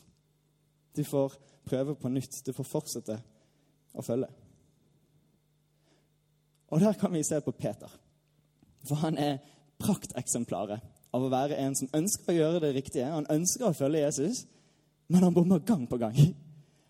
Du 0.96 1.02
får 1.04 1.36
prøve 1.68 1.96
på 1.98 2.08
nytt. 2.08 2.40
Du 2.46 2.52
får 2.56 2.68
fortsette 2.68 3.18
å 3.92 4.04
følge. 4.04 4.30
Og 6.72 6.80
der 6.80 6.96
kan 6.98 7.12
vi 7.12 7.22
se 7.26 7.40
på 7.44 7.52
Peter. 7.52 7.90
For 8.88 9.02
han 9.04 9.18
er 9.20 9.42
prakteksemplaret 9.80 10.93
av 11.14 11.22
å 11.22 11.30
være 11.30 11.60
en 11.62 11.76
som 11.78 11.90
ønsker 11.94 12.32
å 12.32 12.36
gjøre 12.36 12.62
det 12.64 12.72
riktige. 12.74 13.12
Han 13.12 13.28
ønsker 13.30 13.68
å 13.68 13.76
følge 13.76 14.02
Jesus, 14.02 14.44
men 15.06 15.22
han 15.22 15.36
bommer 15.36 15.62
gang 15.62 15.86
på 15.86 16.00
gang. 16.00 16.18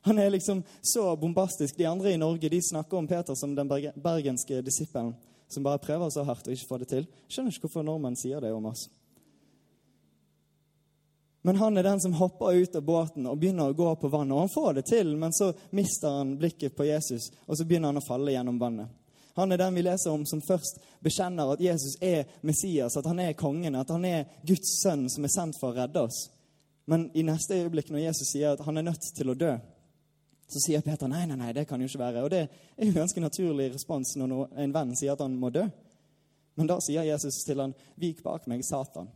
Han 0.04 0.18
er 0.20 0.32
liksom 0.34 0.62
så 0.84 1.16
bombastisk. 1.16 1.76
De 1.76 1.86
andre 1.88 2.12
i 2.12 2.20
Norge 2.20 2.48
de 2.52 2.60
snakker 2.62 2.98
om 2.98 3.06
Peter 3.08 3.36
som 3.36 3.54
den 3.56 3.68
bergenske 3.68 4.60
disippelen 4.64 5.14
som 5.48 5.64
bare 5.64 5.80
prøver 5.80 6.10
så 6.10 6.24
hardt 6.24 6.48
og 6.48 6.52
ikke 6.52 6.68
får 6.68 6.82
det 6.82 6.88
til. 6.90 7.06
Skjønner 7.28 7.54
ikke 7.54 7.68
hvorfor 7.68 7.86
nordmenn 7.86 8.18
sier 8.18 8.42
det 8.44 8.52
om 8.52 8.68
oss. 8.68 8.88
Men 11.44 11.56
han 11.60 11.76
er 11.76 11.84
den 11.84 12.00
som 12.00 12.16
hopper 12.16 12.56
ut 12.56 12.76
av 12.76 12.84
båten 12.84 13.26
og 13.28 13.40
begynner 13.40 13.68
å 13.68 13.76
gå 13.76 13.90
på 14.00 14.08
vannet. 14.08 14.32
Og 14.32 14.46
han 14.46 14.52
får 14.52 14.78
det 14.78 14.84
til, 14.88 15.10
men 15.20 15.32
så 15.36 15.50
mister 15.76 16.18
han 16.18 16.36
blikket 16.40 16.76
på 16.76 16.86
Jesus, 16.88 17.30
og 17.44 17.58
så 17.58 17.66
begynner 17.68 17.92
han 17.92 18.00
å 18.00 18.06
falle 18.06 18.32
gjennom 18.32 18.60
vannet. 18.60 18.88
Han 19.34 19.52
er 19.52 19.58
den 19.58 19.74
vi 19.74 19.82
leser 19.82 20.14
om 20.14 20.24
som 20.26 20.42
først 20.42 20.78
bekjenner 21.02 21.52
at 21.52 21.62
Jesus 21.62 21.96
er 22.00 22.28
Messias, 22.46 22.96
at 22.96 23.06
han 23.06 23.20
er 23.20 23.36
kongen, 23.38 23.74
at 23.74 23.90
han 23.90 24.04
er 24.06 24.28
Guds 24.46 24.76
sønn 24.82 25.08
som 25.10 25.26
er 25.26 25.32
sendt 25.34 25.58
for 25.60 25.72
å 25.72 25.78
redde 25.80 26.04
oss. 26.06 26.28
Men 26.86 27.08
i 27.16 27.24
neste 27.26 27.56
øyeblikk, 27.58 27.90
når 27.90 28.06
Jesus 28.06 28.30
sier 28.34 28.54
at 28.54 28.62
han 28.66 28.78
er 28.78 28.86
nødt 28.86 29.08
til 29.16 29.32
å 29.32 29.38
dø, 29.38 29.54
så 30.46 30.60
sier 30.60 30.84
Peter 30.84 31.08
nei, 31.08 31.24
nei, 31.26 31.38
nei, 31.40 31.52
det 31.56 31.64
kan 31.66 31.80
jo 31.80 31.88
ikke 31.88 32.02
være. 32.02 32.22
Og 32.22 32.30
det 32.30 32.42
er 32.44 32.90
jo 32.90 32.94
ganske 32.94 33.22
naturlig 33.24 33.72
respons 33.72 34.12
når 34.20 34.52
en 34.60 34.74
venn 34.74 34.92
sier 34.98 35.16
at 35.16 35.24
han 35.24 35.34
må 35.40 35.50
dø. 35.54 35.64
Men 36.54 36.70
da 36.70 36.76
sier 36.84 37.06
Jesus 37.08 37.40
til 37.46 37.58
han, 37.60 37.74
'Vik 37.98 38.22
bak 38.22 38.46
meg, 38.46 38.62
Satan'. 38.62 39.08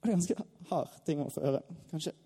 Og 0.00 0.02
det 0.02 0.10
er 0.10 0.16
ganske 0.16 0.42
hard 0.70 0.96
ting 1.06 1.20
å 1.20 1.30
få 1.30 1.44
høre, 1.44 1.60
kanskje. 1.92 2.16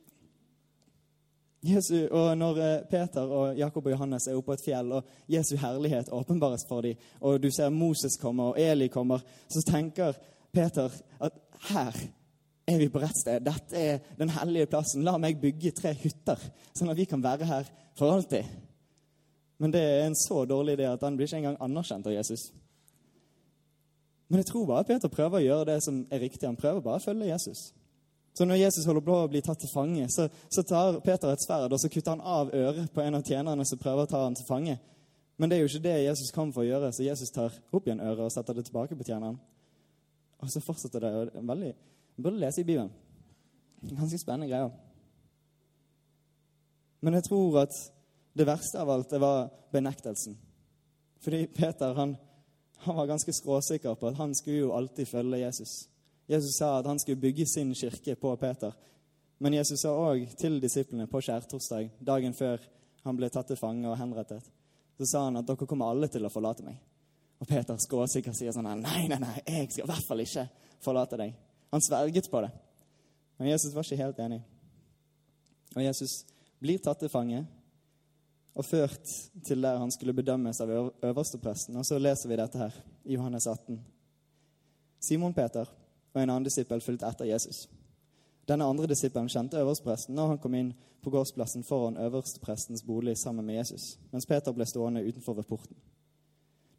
Jesu, 1.64 2.08
og 2.10 2.38
Når 2.38 2.58
eh, 2.60 2.82
Peter 2.90 3.20
og 3.20 3.56
Jakob 3.56 3.86
og 3.86 3.92
Johannes 3.92 4.26
er 4.28 4.36
oppe 4.36 4.50
på 4.52 4.56
et 4.58 4.64
fjell, 4.64 4.92
og 4.92 5.04
Jesu 5.28 5.56
herlighet 5.56 6.12
åpenbares 6.12 6.66
for 6.68 6.84
dem, 6.84 6.98
og 7.20 7.40
du 7.42 7.48
ser 7.50 7.72
Moses 7.72 8.18
komme 8.20 8.50
og 8.50 8.60
Eli 8.60 8.88
kommer, 8.88 9.24
så 9.48 9.62
tenker 9.64 10.12
Peter 10.52 10.92
at 11.20 11.40
her 11.70 11.96
er 12.66 12.78
vi 12.78 12.88
på 12.88 13.00
rett 13.00 13.16
sted. 13.16 13.44
Dette 13.44 13.80
er 13.80 14.02
den 14.18 14.32
hellige 14.32 14.68
plassen. 14.72 15.04
La 15.04 15.16
meg 15.20 15.40
bygge 15.40 15.72
tre 15.76 15.94
hytter, 15.96 16.40
sånn 16.76 16.92
at 16.92 17.00
vi 17.00 17.08
kan 17.08 17.24
være 17.24 17.48
her 17.48 17.70
for 17.96 18.12
alltid. 18.12 18.44
Men 19.60 19.72
det 19.72 19.80
er 19.80 20.04
en 20.04 20.18
så 20.18 20.44
dårlig 20.48 20.78
idé 20.78 20.88
at 20.90 21.02
han 21.04 21.16
blir 21.16 21.28
ikke 21.28 21.40
engang 21.42 21.58
anerkjent 21.64 22.06
av 22.08 22.16
Jesus. 22.16 22.50
Men 24.28 24.40
jeg 24.40 24.50
tror 24.50 24.66
bare 24.66 24.88
Peter 24.88 25.12
prøver 25.12 25.40
å 25.40 25.44
gjøre 25.44 25.68
det 25.72 25.80
som 25.84 26.04
er 26.10 26.24
riktig. 26.24 26.48
Han 26.48 26.60
prøver 26.60 26.84
bare 26.84 27.00
å 27.00 27.04
følge 27.04 27.28
Jesus. 27.30 27.68
Så 28.34 28.44
når 28.44 28.58
Jesus 28.64 28.86
holder 28.88 29.04
på 29.06 29.14
å 29.14 29.28
bli 29.30 29.40
tatt 29.46 29.60
til 29.62 29.70
fange, 29.70 30.08
så, 30.10 30.26
så 30.50 30.64
tar 30.66 30.98
Peter 31.04 31.30
et 31.30 31.42
sverd 31.44 31.72
og 31.72 31.78
så 31.78 31.90
kutter 31.92 32.16
han 32.16 32.24
av 32.26 32.50
øret 32.50 32.90
på 32.90 33.02
en 33.04 33.14
av 33.20 33.22
tjenerne 33.22 33.66
som 33.68 33.78
prøver 33.78 34.02
å 34.04 34.10
ta 34.10 34.24
han 34.24 34.34
til 34.34 34.48
fange. 34.48 34.74
Men 35.38 35.50
det 35.50 35.56
er 35.56 35.62
jo 35.62 35.70
ikke 35.70 35.84
det 35.86 35.94
Jesus 36.02 36.34
kom 36.34 36.50
for 36.54 36.64
å 36.64 36.66
gjøre, 36.66 36.90
så 36.94 37.06
Jesus 37.06 37.30
tar 37.34 37.54
opp 37.74 37.86
igjen 37.86 38.02
øret 38.02 38.26
og 38.26 38.32
setter 38.34 38.58
det 38.58 38.66
tilbake 38.66 38.98
på 38.98 39.06
tjeneren. 39.06 39.38
Og 40.42 40.50
så 40.50 40.62
fortsetter 40.62 41.02
det. 41.02 41.12
og 41.14 41.46
veldig 41.46 41.72
Man 42.16 42.26
burde 42.26 42.42
lese 42.42 42.62
i 42.62 42.66
Bibelen. 42.66 42.90
Ganske 43.84 44.18
spennende 44.18 44.50
greier. 44.50 44.70
Men 47.00 47.18
jeg 47.18 47.26
tror 47.28 47.62
at 47.62 47.74
det 48.34 48.46
verste 48.46 48.80
av 48.80 48.90
alt 48.90 49.10
det 49.10 49.20
var 49.22 49.50
benektelsen. 49.72 50.36
Fordi 51.22 51.46
Peter 51.46 51.94
han, 51.94 52.16
han 52.86 52.96
var 52.96 53.06
ganske 53.06 53.32
skråsikker 53.32 53.94
på 53.94 54.10
at 54.10 54.18
han 54.18 54.34
skulle 54.34 54.66
jo 54.66 54.72
alltid 54.74 55.06
følge 55.06 55.44
Jesus. 55.44 55.84
Jesus 56.26 56.56
sa 56.58 56.78
at 56.78 56.86
han 56.86 56.98
skulle 56.98 57.20
bygge 57.20 57.46
sin 57.46 57.74
kirke 57.74 58.14
på 58.16 58.36
Peter. 58.36 58.72
Men 59.38 59.54
Jesus 59.54 59.82
sa 59.82 59.92
òg 59.92 60.36
til 60.40 60.60
disiplene 60.62 61.06
på 61.10 61.20
skjærtorsdag, 61.20 61.90
dagen 62.00 62.34
før 62.36 62.62
han 63.04 63.16
ble 63.18 63.28
tatt 63.28 63.50
til 63.50 63.60
fange 63.60 63.88
og 63.90 63.98
henrettet, 64.00 64.44
så 64.96 65.08
sa 65.10 65.24
han 65.26 65.36
at 65.36 65.46
dere 65.48 65.68
kommer 65.68 65.90
alle 65.92 66.08
til 66.08 66.24
å 66.24 66.32
forlate 66.32 66.64
meg. 66.64 66.78
Og 67.42 67.48
Peter 67.50 67.76
skråsikkert 67.82 68.38
sier 68.38 68.54
sånn 68.54 68.70
nei, 68.80 69.02
nei, 69.10 69.18
nei, 69.20 69.34
jeg 69.42 69.72
skal 69.72 69.84
i 69.84 69.90
hvert 69.90 70.08
fall 70.08 70.22
ikke 70.24 70.46
forlate 70.84 71.18
deg. 71.20 71.34
Han 71.74 71.82
sverget 71.82 72.30
på 72.30 72.40
det. 72.44 72.52
Men 73.36 73.50
Jesus 73.50 73.74
var 73.74 73.84
ikke 73.84 74.00
helt 74.00 74.22
enig. 74.22 74.40
Og 75.74 75.82
Jesus 75.82 76.22
blir 76.62 76.80
tatt 76.80 77.02
til 77.02 77.10
fange 77.12 77.42
og 78.54 78.64
ført 78.64 79.10
til 79.44 79.64
der 79.66 79.80
han 79.82 79.90
skulle 79.90 80.14
bedømmes 80.14 80.60
av 80.62 80.70
øverstepresten. 81.02 81.76
Og 81.76 81.84
så 81.84 81.98
leser 81.98 82.30
vi 82.30 82.38
dette 82.38 82.60
her 82.60 82.76
i 83.04 83.16
Johannes 83.18 83.48
18. 83.50 83.80
Simon 85.02 85.34
Peter 85.34 85.68
og 86.14 86.22
en 86.22 86.30
annen 86.30 86.44
disippel 86.44 86.80
fulgte 86.80 87.06
etter 87.06 87.28
Jesus. 87.28 87.68
Denne 88.48 88.64
andre 88.64 88.86
disippelen 88.86 89.28
kjente 89.28 89.58
øverstepresten 89.58 90.14
når 90.14 90.26
han 90.34 90.38
kom 90.38 90.54
inn 90.54 90.74
på 91.04 91.10
gårdsplassen 91.10 91.64
foran 91.64 91.96
øversteprestens 91.96 92.82
bolig 92.82 93.16
sammen 93.18 93.46
med 93.46 93.54
Jesus, 93.54 93.98
mens 94.12 94.26
Peter 94.26 94.52
ble 94.52 94.66
stående 94.66 95.04
utenfor 95.04 95.34
ved 95.34 95.48
porten. 95.48 95.76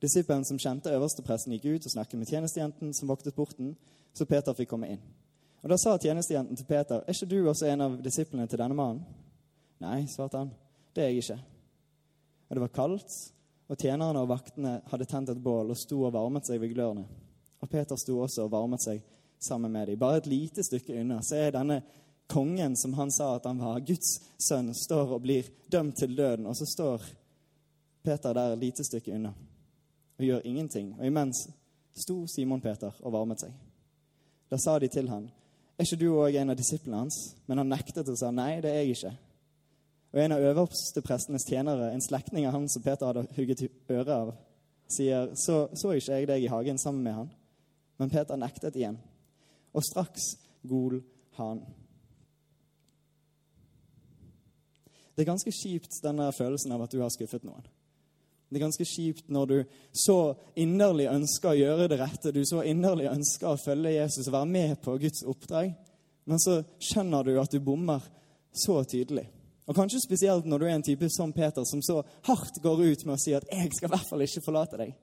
Disippelen 0.01 0.45
som 0.45 0.59
kjente 0.59 0.93
øverstepresten, 0.93 1.53
gikk 1.53 1.65
ut 1.65 1.85
og 1.85 1.91
snakket 1.91 2.19
med 2.19 2.27
tjenestejenten 2.27 2.93
som 2.93 3.09
voktet 3.09 3.35
porten, 3.35 3.75
så 4.13 4.25
Peter 4.25 4.53
fikk 4.53 4.69
komme 4.69 4.91
inn. 4.93 5.01
Og 5.63 5.69
Da 5.69 5.77
sa 5.77 5.97
tjenestejenten 5.97 6.55
til 6.55 6.65
Peter, 6.65 7.01
'Er 7.01 7.13
ikke 7.13 7.25
du 7.25 7.49
også 7.49 7.65
en 7.65 7.81
av 7.81 8.03
disiplene 8.03 8.47
til 8.47 8.59
denne 8.59 8.75
mannen?' 8.75 9.05
'Nei', 9.81 10.07
svarte 10.07 10.37
han. 10.37 10.51
'Det 10.93 11.03
er 11.03 11.07
jeg 11.07 11.17
ikke.' 11.17 11.43
Og 12.49 12.55
Det 12.55 12.61
var 12.61 12.67
kaldt, 12.67 13.33
og 13.69 13.77
tjenerne 13.77 14.19
og 14.19 14.27
vaktene 14.27 14.81
hadde 14.85 15.05
tent 15.05 15.29
et 15.29 15.43
bål 15.43 15.69
og 15.69 15.77
sto 15.77 16.03
og 16.03 16.13
varmet 16.13 16.45
seg 16.45 16.61
ved 16.61 16.73
glørne. 16.73 17.05
Og 17.61 17.69
Peter 17.69 17.95
sto 17.95 18.19
også 18.19 18.43
og 18.43 18.51
varmet 18.51 18.81
seg 18.81 19.01
sammen 19.39 19.71
med 19.71 19.87
dem. 19.87 19.99
Bare 19.99 20.17
et 20.17 20.29
lite 20.29 20.63
stykke 20.63 20.99
unna 21.01 21.21
så 21.23 21.35
er 21.35 21.55
denne 21.55 21.81
kongen 22.27 22.77
som 22.77 22.93
han 22.93 23.11
sa 23.11 23.35
at 23.35 23.45
han 23.45 23.59
var, 23.61 23.79
Guds 23.85 24.19
sønn, 24.47 24.73
står 24.73 25.17
og 25.17 25.21
blir 25.21 25.49
dømt 25.71 25.97
til 25.97 26.15
døden. 26.17 26.45
Og 26.45 26.57
så 26.57 26.65
står 26.65 27.03
Peter 28.03 28.33
der 28.33 28.53
et 28.53 28.59
lite 28.59 28.85
stykke 28.85 29.13
unna 29.15 29.33
og 30.15 30.23
gjør 30.23 30.45
ingenting. 30.47 30.93
Og 30.99 31.05
imens 31.05 31.47
sto 31.95 32.25
Simon 32.27 32.61
Peter 32.61 32.93
og 33.01 33.13
varmet 33.13 33.41
seg. 33.43 33.53
Da 34.51 34.59
sa 34.61 34.77
de 34.79 34.87
til 34.91 35.09
han, 35.09 35.29
er 35.75 35.83
ikke 35.83 35.99
du 35.99 36.09
òg 36.15 36.37
en 36.39 36.53
av 36.53 36.57
disiplene 36.57 37.01
hans? 37.03 37.17
Men 37.47 37.59
han 37.59 37.71
nektet 37.73 38.07
og 38.07 38.17
sa 38.19 38.29
nei, 38.31 38.61
det 38.63 38.71
er 38.71 38.83
jeg 38.83 38.95
ikke. 38.95 39.15
Og 40.15 40.21
en 40.23 40.31
av 40.31 40.45
øverste 40.51 41.01
prestenes 41.03 41.43
tjenere, 41.49 41.89
en 41.91 42.03
slektning 42.03 42.45
av 42.47 42.55
han 42.55 42.69
som 42.71 42.83
Peter 42.83 43.09
hadde 43.09 43.25
hugget 43.35 43.65
øret 43.91 44.13
av, 44.15 44.31
sier, 44.87 45.33
så, 45.35 45.65
så 45.75 45.91
ikke 45.97 46.21
jeg 46.21 46.29
deg 46.29 46.45
i 46.45 46.51
hagen 46.51 46.79
sammen 46.79 47.03
med 47.03 47.17
han? 47.17 47.33
Men 47.99 48.11
Peter 48.13 48.39
nektet 48.39 48.77
igjen. 48.79 48.95
Og 49.75 49.83
straks 49.83 50.35
gol 50.65 51.01
han. 51.39 51.61
Det 55.15 55.23
er 55.23 55.31
ganske 55.31 55.51
kjipt, 55.51 56.01
denne 56.03 56.27
følelsen 56.35 56.73
av 56.75 56.83
at 56.85 56.91
du 56.91 56.99
har 56.99 57.11
skuffet 57.13 57.45
noen. 57.47 57.63
Det 58.49 58.59
er 58.59 58.65
ganske 58.67 58.85
kjipt 58.87 59.31
når 59.33 59.45
du 59.49 59.55
så 59.95 60.17
inderlig 60.59 61.07
ønsker 61.09 61.51
å 61.51 61.59
gjøre 61.59 61.87
det 61.91 61.99
rette, 61.99 62.31
du 62.31 62.43
så 62.45 62.61
inderlig 62.67 63.07
ønsker 63.09 63.49
å 63.49 63.59
følge 63.59 63.95
Jesus 63.95 64.27
og 64.27 64.35
være 64.37 64.51
med 64.51 64.75
på 64.83 64.97
Guds 65.01 65.23
oppdrag, 65.27 65.71
men 66.29 66.41
så 66.41 66.59
skjønner 66.79 67.25
du 67.25 67.33
at 67.41 67.51
du 67.51 67.63
bommer 67.63 68.03
så 68.55 68.77
tydelig. 68.87 69.25
Og 69.65 69.75
Kanskje 69.75 70.03
spesielt 70.03 70.45
når 70.45 70.61
du 70.61 70.65
er 70.67 70.75
en 70.75 70.85
type 70.85 71.09
som 71.09 71.33
Peter, 71.33 71.65
som 71.65 71.81
så 71.81 72.03
hardt 72.27 72.61
går 72.61 72.83
ut 72.85 73.05
med 73.05 73.15
å 73.15 73.21
si 73.21 73.33
at 73.33 73.47
'jeg 73.49 73.73
skal 73.73 73.89
i 73.89 73.93
hvert 73.95 74.09
fall 74.09 74.21
ikke 74.21 74.45
forlate 74.45 74.77
deg'. 74.77 74.93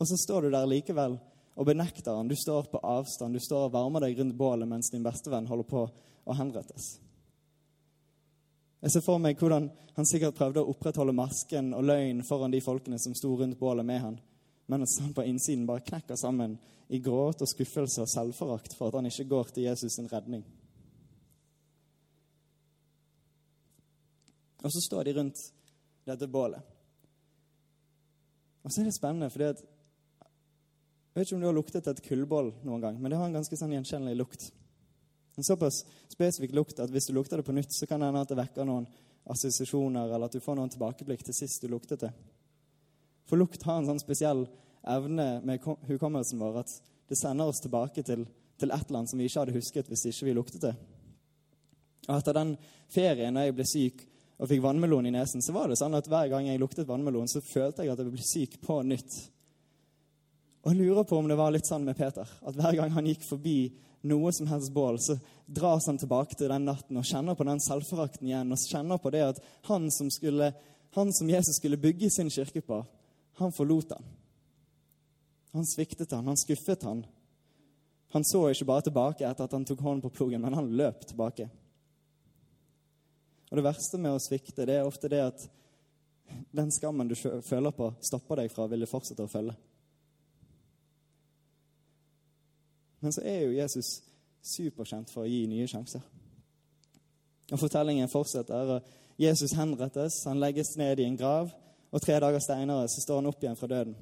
Og 0.00 0.06
så 0.06 0.16
står 0.16 0.40
du 0.40 0.50
der 0.50 0.66
likevel 0.66 1.18
og 1.56 1.66
benekter 1.66 2.14
han. 2.14 2.28
Du 2.28 2.36
står 2.36 2.68
på 2.70 2.78
avstand, 2.84 3.34
du 3.34 3.40
står 3.40 3.68
og 3.68 3.74
varmer 3.74 4.04
deg 4.04 4.18
rundt 4.18 4.36
bålet 4.36 4.68
mens 4.68 4.92
din 4.92 5.04
bestevenn 5.04 5.48
holder 5.48 5.68
på 5.70 5.82
å 6.26 6.36
henrettes. 6.36 6.96
Jeg 8.84 8.92
ser 8.92 9.04
for 9.06 9.18
meg 9.22 9.40
hvordan 9.40 9.70
han 9.96 10.06
sikkert 10.06 10.36
prøvde 10.36 10.62
å 10.62 10.70
opprettholde 10.70 11.16
masken 11.16 11.72
og 11.74 11.86
løgn 11.88 12.20
foran 12.28 12.52
de 12.52 12.60
folkene 12.60 13.00
som 13.00 13.16
sto 13.16 13.32
rundt 13.40 13.58
bålet 13.58 13.88
med 13.88 14.02
han, 14.02 14.18
mens 14.68 14.98
han 15.00 15.14
på 15.16 15.24
innsiden 15.24 15.64
bare 15.66 15.84
knekker 15.86 16.18
sammen 16.20 16.58
i 16.92 17.00
gråt 17.02 17.40
og 17.42 17.50
skuffelse 17.50 18.04
og 18.04 18.12
selvforakt 18.12 18.76
for 18.76 18.90
at 18.90 19.00
han 19.00 19.08
ikke 19.08 19.28
går 19.32 19.54
til 19.54 19.66
Jesus 19.70 19.96
sin 19.96 20.10
redning. 20.12 20.44
Og 24.62 24.72
så 24.72 24.82
står 24.82 25.08
de 25.08 25.16
rundt 25.16 25.40
dette 26.06 26.28
bålet. 26.28 26.60
Og 28.66 28.72
så 28.72 28.82
er 28.82 28.88
det 28.88 28.96
spennende, 28.96 29.30
fordi 29.30 29.50
at 29.54 29.62
Jeg 31.16 31.22
vet 31.22 31.30
ikke 31.30 31.36
om 31.38 31.44
du 31.46 31.48
har 31.48 31.56
luktet 31.56 31.86
et 31.88 32.00
kullboll 32.04 32.50
noen 32.60 32.82
gang, 32.82 32.96
men 33.00 33.08
det 33.08 33.16
har 33.16 33.30
en 33.30 33.36
ganske 33.38 33.56
sånn 33.56 33.70
gjenkjennelig 33.72 34.18
lukt. 34.18 34.42
En 35.40 35.46
såpass 35.48 35.78
spesifikk 36.12 36.52
lukt 36.52 36.82
at 36.84 36.90
hvis 36.92 37.06
du 37.08 37.14
lukter 37.16 37.40
det 37.40 37.46
på 37.46 37.54
nytt, 37.56 37.72
så 37.72 37.86
kan 37.88 38.02
det 38.02 38.10
hende 38.10 38.20
at 38.20 38.28
det 38.28 38.36
vekker 38.36 38.66
noen 38.68 38.84
assosiasjoner, 39.32 40.10
eller 40.10 40.28
at 40.28 40.34
du 40.36 40.42
får 40.44 40.58
noen 40.58 40.72
tilbakeblikk 40.74 41.22
til 41.24 41.36
sist 41.38 41.64
du 41.64 41.70
luktet 41.72 42.04
det. 42.04 42.10
For 43.24 43.40
lukt 43.40 43.64
har 43.64 43.78
en 43.80 43.88
sånn 43.88 44.02
spesiell 44.02 44.44
evne 44.84 45.26
med 45.48 45.64
hukommelsen 45.88 46.42
vår 46.42 46.58
at 46.60 46.74
det 47.08 47.16
sender 47.16 47.48
oss 47.48 47.62
tilbake 47.64 48.04
til, 48.04 48.26
til 48.60 48.74
et 48.76 48.84
eller 48.84 49.00
annet 49.00 49.14
som 49.14 49.22
vi 49.22 49.28
ikke 49.30 49.40
hadde 49.40 49.54
husket 49.56 49.88
hvis 49.88 50.04
ikke 50.10 50.28
vi 50.28 50.34
luktet 50.36 50.66
det. 50.66 50.74
Og 52.10 52.18
etter 52.18 52.36
den 52.36 52.52
ferien 52.92 53.40
da 53.40 53.46
jeg 53.46 53.56
ble 53.56 53.66
syk 53.72 54.04
og 54.36 54.50
fikk 54.50 54.60
vannmelon 54.68 55.08
i 55.08 55.14
nesen, 55.16 55.40
så 55.40 55.56
var 55.56 55.72
det 55.72 55.80
sånn 55.80 55.96
at 55.96 56.12
hver 56.12 56.28
gang 56.34 56.50
jeg 56.50 56.60
luktet 56.60 56.92
vannmelon, 56.92 57.24
så 57.24 57.40
følte 57.40 57.86
jeg 57.86 57.94
at 57.94 58.04
jeg 58.04 58.12
ble 58.12 58.28
syk 58.34 58.60
på 58.60 58.82
nytt. 58.84 59.16
Og 60.66 60.72
jeg 60.72 60.82
lurer 60.82 61.04
på 61.06 61.20
om 61.20 61.28
det 61.30 61.36
var 61.38 61.52
litt 61.54 61.68
sånn 61.68 61.84
med 61.86 61.94
Peter, 61.94 62.26
at 62.26 62.56
hver 62.58 62.74
gang 62.74 62.90
han 62.90 63.06
gikk 63.06 63.22
forbi 63.22 63.68
noe 64.10 64.32
som 64.34 64.48
helst 64.50 64.72
bål, 64.74 64.98
så 64.98 65.14
dras 65.46 65.86
han 65.86 65.98
tilbake 65.98 66.34
til 66.34 66.50
den 66.50 66.66
natten 66.66 66.98
og 66.98 67.06
kjenner 67.06 67.38
på 67.38 67.46
den 67.46 67.62
selvforakten 67.62 68.26
igjen. 68.26 68.50
Og 68.50 68.64
kjenner 68.66 68.98
på 68.98 69.12
det 69.14 69.22
at 69.28 69.38
han 69.68 69.86
som, 69.94 70.10
skulle, 70.10 70.48
han 70.98 71.12
som 71.14 71.30
Jesus 71.30 71.60
skulle 71.60 71.78
bygge 71.78 72.10
sin 72.10 72.32
kirke 72.34 72.64
på, 72.66 72.80
han 73.38 73.54
forlot 73.54 73.94
han. 73.94 74.08
Han 75.54 75.70
sviktet 75.70 76.10
han, 76.18 76.26
han 76.26 76.40
skuffet 76.42 76.82
han. 76.82 77.04
Han 78.16 78.26
så 78.26 78.42
ikke 78.50 78.66
bare 78.66 78.88
tilbake 78.88 79.28
etter 79.28 79.46
at 79.46 79.54
han 79.54 79.68
tok 79.70 79.86
hånden 79.86 80.02
på 80.02 80.12
plogen, 80.18 80.42
men 80.42 80.58
han 80.58 80.74
løp 80.74 81.06
tilbake. 81.06 81.46
Og 83.52 83.54
Det 83.54 83.64
verste 83.70 84.02
med 84.02 84.18
å 84.18 84.22
svikte 84.22 84.66
det 84.66 84.80
er 84.80 84.90
ofte 84.90 85.10
det 85.14 85.22
at 85.28 85.46
den 86.50 86.74
skammen 86.74 87.06
du 87.06 87.14
føler 87.14 87.70
på, 87.70 87.92
stopper 88.02 88.42
deg 88.42 88.50
fra 88.50 88.66
å 88.66 88.74
ville 88.74 88.90
fortsette 88.90 89.22
å 89.22 89.30
følge. 89.30 89.54
Men 93.00 93.12
så 93.12 93.22
er 93.24 93.40
jo 93.44 93.56
Jesus 93.56 94.02
superkjent 94.42 95.10
for 95.10 95.24
å 95.24 95.30
gi 95.30 95.46
nye 95.50 95.66
sjanser. 95.68 96.02
Og 97.52 97.58
Fortellingen 97.58 98.08
fortsetter. 98.08 98.54
og 98.76 98.82
Jesus 99.18 99.52
henrettes, 99.52 100.24
han 100.24 100.40
legges 100.40 100.76
ned 100.76 100.98
i 100.98 101.04
en 101.04 101.16
grav, 101.16 101.50
og 101.90 102.02
tre 102.02 102.20
dager 102.20 102.38
senere 102.38 102.88
så 102.88 103.00
står 103.00 103.20
han 103.20 103.26
opp 103.26 103.42
igjen 103.42 103.56
fra 103.56 103.66
døden. 103.66 103.96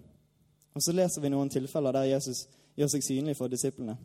Og 0.74 0.82
Så 0.82 0.92
leser 0.92 1.22
vi 1.22 1.28
noen 1.28 1.50
tilfeller 1.50 1.92
der 1.92 2.04
Jesus 2.04 2.48
gjør 2.76 2.88
seg 2.90 3.04
synlig 3.04 3.36
for 3.36 3.48
disiplene 3.48 3.96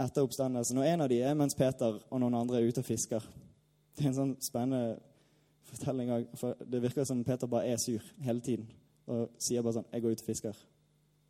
etter 0.00 0.24
oppstandelsen. 0.24 0.78
Og 0.78 0.86
En 0.86 1.00
av 1.00 1.08
de 1.08 1.22
er 1.22 1.34
mens 1.34 1.54
Peter 1.54 2.00
og 2.10 2.20
noen 2.20 2.34
andre 2.34 2.60
er 2.60 2.68
ute 2.68 2.80
og 2.80 2.84
fisker. 2.84 3.24
Det 3.96 4.04
er 4.04 4.08
en 4.10 4.18
sånn 4.18 4.36
spennende 4.40 4.98
fortelling. 5.70 6.26
For 6.34 6.56
det 6.64 6.82
virker 6.82 7.04
som 7.04 7.24
Peter 7.24 7.46
bare 7.46 7.72
er 7.72 7.76
sur 7.76 8.04
hele 8.24 8.40
tiden 8.40 8.68
og 9.06 9.30
sier 9.38 9.62
bare 9.62 9.72
sånn 9.72 9.88
'Jeg 9.92 10.02
går 10.02 10.10
ut 10.10 10.20
og 10.20 10.26
fisker.' 10.26 10.66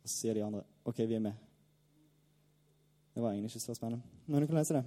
Og 0.03 0.09
så 0.09 0.15
sier 0.15 0.33
de 0.33 0.43
andre 0.43 0.63
'OK, 0.85 0.97
vi 1.07 1.15
er 1.15 1.19
med'. 1.19 1.50
Det 3.13 3.21
var 3.21 3.33
egentlig 3.33 3.51
ikke 3.51 3.65
så 3.65 3.75
spennende. 3.75 4.03
Men 4.25 4.41
du 4.41 4.47
kan 4.47 4.59
lese 4.59 4.73
det. 4.73 4.83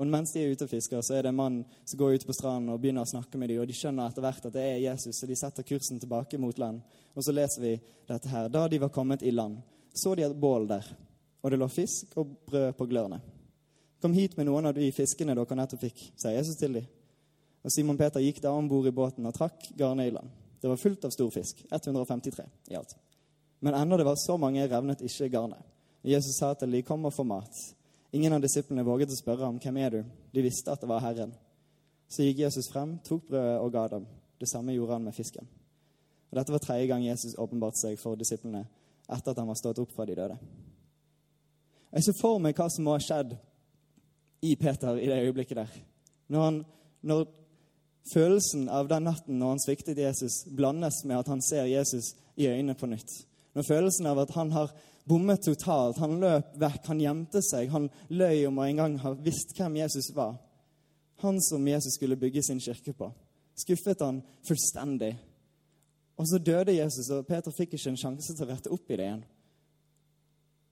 Og 0.00 0.06
mens 0.08 0.30
de 0.32 0.40
er 0.40 0.54
ute 0.54 0.64
og 0.64 0.70
fisker, 0.70 1.02
så 1.04 1.16
er 1.16 1.26
det 1.26 1.32
en 1.32 1.36
mann 1.36 1.56
som 1.84 1.98
går 2.00 2.14
ut 2.14 2.26
på 2.26 2.32
stranden 2.32 2.72
og 2.72 2.78
begynner 2.80 3.04
å 3.04 3.10
snakke 3.10 3.36
med 3.36 3.50
dem, 3.50 3.58
og 3.60 3.68
de 3.68 3.74
skjønner 3.76 4.08
etter 4.08 4.24
hvert 4.24 4.46
at 4.48 4.54
det 4.54 4.62
er 4.64 4.78
Jesus, 4.86 5.18
så 5.18 5.26
de 5.28 5.36
setter 5.36 5.66
kursen 5.66 6.00
tilbake 6.00 6.38
mot 6.40 6.56
land. 6.62 6.80
Og 7.12 7.26
så 7.26 7.34
leser 7.36 7.64
vi 7.66 7.74
dette 8.08 8.30
her. 8.30 8.48
Da 8.48 8.62
de 8.70 8.78
var 8.80 8.94
kommet 8.94 9.22
i 9.26 9.34
land, 9.34 9.58
så 9.92 10.14
de 10.16 10.24
et 10.24 10.38
bål 10.40 10.70
der, 10.70 10.86
og 11.42 11.52
det 11.52 11.58
lå 11.60 11.68
fisk 11.68 12.16
og 12.20 12.32
brød 12.48 12.72
på 12.78 12.86
glørne. 12.88 13.20
Kom 14.00 14.14
hit 14.16 14.38
med 14.38 14.48
noen 14.48 14.70
av 14.70 14.78
de 14.78 14.88
fiskene 14.96 15.36
dere 15.36 15.58
nettopp 15.58 15.82
fikk, 15.84 16.00
sier 16.16 16.38
Jesus 16.38 16.56
til 16.56 16.78
dem. 16.78 16.86
Og 17.60 17.74
Simon 17.74 17.98
Peter 18.00 18.24
gikk 18.24 18.40
da 18.40 18.54
om 18.56 18.70
bord 18.70 18.88
i 18.88 18.94
båten 18.96 19.28
og 19.28 19.36
trakk 19.36 19.68
garnet 19.76 20.08
i 20.08 20.14
land. 20.14 20.30
Det 20.60 20.68
var 20.70 20.80
fullt 20.80 21.04
av 21.04 21.12
stor 21.12 21.28
fisk, 21.34 21.60
153 21.68 22.46
i 22.72 22.78
alt. 22.78 22.96
Men 23.60 23.76
enda 23.76 23.98
det 24.00 24.08
var 24.08 24.16
så 24.16 24.38
mange, 24.40 24.64
revnet 24.64 25.04
ikke 25.04 25.28
garnet. 25.28 25.60
Jesus 26.04 26.38
sa 26.38 26.54
til 26.54 26.72
de, 26.72 26.82
kom 26.82 27.04
og 27.04 27.12
få 27.12 27.24
mat. 27.24 27.54
Ingen 28.12 28.32
av 28.32 28.42
disiplene 28.42 28.84
våget 28.84 29.12
å 29.12 29.16
spørre 29.16 29.44
ham, 29.44 29.58
'Hvem 29.58 29.76
er 29.76 29.90
du?' 29.90 30.04
De 30.34 30.42
visste 30.42 30.70
at 30.70 30.80
det 30.80 30.88
var 30.88 31.00
Herren. 31.00 31.34
Så 32.08 32.22
gikk 32.22 32.38
Jesus 32.38 32.68
frem, 32.72 32.98
tok 32.98 33.28
brødet 33.28 33.60
og 33.60 33.72
ga 33.72 33.88
dem. 33.88 34.06
Det 34.40 34.48
samme 34.48 34.72
gjorde 34.72 34.92
han 34.92 35.04
med 35.04 35.14
fisken. 35.14 35.46
Og 36.30 36.38
Dette 36.38 36.52
var 36.52 36.58
tredje 36.58 36.86
gang 36.86 37.04
Jesus 37.04 37.34
åpenbarte 37.38 37.76
seg 37.76 37.98
for 37.98 38.14
disiplene 38.14 38.66
etter 39.10 39.30
at 39.30 39.38
han 39.38 39.48
var 39.50 39.58
stått 39.58 39.78
opp 39.78 39.92
fra 39.92 40.06
de 40.06 40.14
døde. 40.14 40.38
Jeg 41.92 42.02
ser 42.02 42.18
for 42.20 42.38
meg 42.38 42.54
hva 42.54 42.68
som 42.70 42.84
må 42.86 42.94
ha 42.94 43.02
skjedd 43.02 43.34
i 44.46 44.54
Peter 44.56 44.98
i 44.98 45.08
det 45.10 45.22
øyeblikket 45.26 45.56
der. 45.56 45.72
Når, 46.30 46.44
han, 46.44 46.60
når 47.02 47.26
følelsen 48.12 48.68
av 48.68 48.88
den 48.88 49.08
natten 49.08 49.38
når 49.38 49.56
han 49.56 49.64
sviktet 49.64 49.98
Jesus, 49.98 50.44
blandes 50.46 51.02
med 51.04 51.18
at 51.18 51.28
han 51.28 51.42
ser 51.42 51.64
Jesus 51.64 52.14
i 52.36 52.46
øynene 52.46 52.78
på 52.78 52.86
nytt. 52.86 53.10
Når 53.54 53.66
følelsen 53.66 54.06
av 54.06 54.22
at 54.22 54.30
han 54.36 54.52
har 54.54 54.70
bommet 55.04 55.42
totalt. 55.42 55.98
Han 55.98 56.20
løp 56.20 56.54
vekk, 56.60 56.84
han 56.92 57.00
gjemte 57.00 57.42
seg. 57.44 57.70
Han 57.72 57.88
løy 58.08 58.46
om 58.48 58.60
å 58.60 58.66
en 58.66 58.82
gang 58.82 58.98
ha 59.04 59.14
visst 59.24 59.54
hvem 59.56 59.80
Jesus 59.80 60.12
var. 60.16 60.36
Han 61.24 61.40
som 61.44 61.66
Jesus 61.68 61.98
skulle 61.98 62.18
bygge 62.20 62.42
sin 62.42 62.60
kirke 62.60 62.94
på. 62.96 63.10
Skuffet 63.60 64.00
han 64.00 64.22
fullstendig. 64.46 65.14
Og 66.20 66.28
så 66.28 66.38
døde 66.38 66.76
Jesus, 66.76 67.08
og 67.10 67.26
Peter 67.28 67.52
fikk 67.52 67.76
ikke 67.76 67.92
en 67.92 68.00
sjanse 68.00 68.34
til 68.34 68.44
å 68.44 68.50
rette 68.50 68.72
opp 68.72 68.90
i 68.90 68.96
det 68.96 69.06
igjen. 69.06 69.22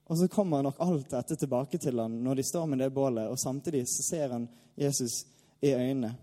Og 0.09 0.17
så 0.17 0.29
kommer 0.33 0.65
nok 0.65 0.81
alt 0.81 1.11
dette 1.13 1.37
tilbake 1.37 1.81
til 1.81 2.01
han 2.01 2.15
når 2.25 2.41
de 2.41 2.47
står 2.49 2.69
med 2.69 2.81
det 2.81 2.93
bålet, 2.93 3.29
og 3.29 3.41
samtidig 3.41 3.85
så 3.89 4.05
ser 4.07 4.33
han 4.33 4.49
Jesus 4.77 5.23
i 5.61 5.75
øynene. 5.75 6.15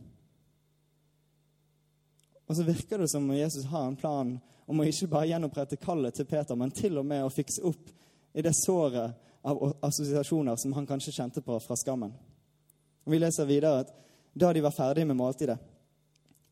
Og 2.45 2.55
så 2.55 2.63
virker 2.63 3.01
det 3.01 3.09
som 3.09 3.29
om 3.29 3.35
Jesus 3.35 3.65
har 3.65 3.87
en 3.87 3.97
plan 3.97 4.35
om 4.65 4.79
å 4.81 4.85
ikke 4.85 5.09
bare 5.09 5.29
gjenopprette 5.29 5.79
kallet 5.81 6.15
til 6.17 6.27
Peter, 6.29 6.57
men 6.57 6.73
til 6.73 6.97
og 6.97 7.05
med 7.05 7.25
å 7.25 7.33
fikse 7.33 7.63
opp 7.65 7.89
i 8.33 8.43
det 8.45 8.53
såret 8.57 9.13
av 9.45 9.61
assosiasjoner 9.85 10.57
som 10.57 10.73
han 10.73 10.87
kanskje 10.89 11.13
kjente 11.13 11.41
på 11.41 11.57
fra 11.61 11.77
skammen. 11.77 12.13
Vi 13.05 13.19
leser 13.19 13.45
videre 13.45 13.85
at 13.85 13.93
da 14.33 14.51
de 14.53 14.63
var 14.65 14.73
ferdige 14.73 15.05
med 15.05 15.17
måltidet, 15.17 15.57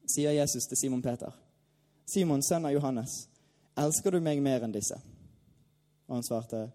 sier 0.08 0.36
Jesus 0.36 0.67
til 0.70 0.78
Simon 0.78 1.02
Peter, 1.02 1.34
Simon, 2.06 2.44
sønn 2.44 2.67
av 2.67 2.74
Johannes, 2.76 3.13
elsker 3.80 4.13
du 4.13 4.22
meg 4.22 4.41
mer 4.44 4.65
enn 4.65 4.74
disse? 4.76 4.98
Og 6.08 6.17
han 6.17 6.26
svarte, 6.28 6.67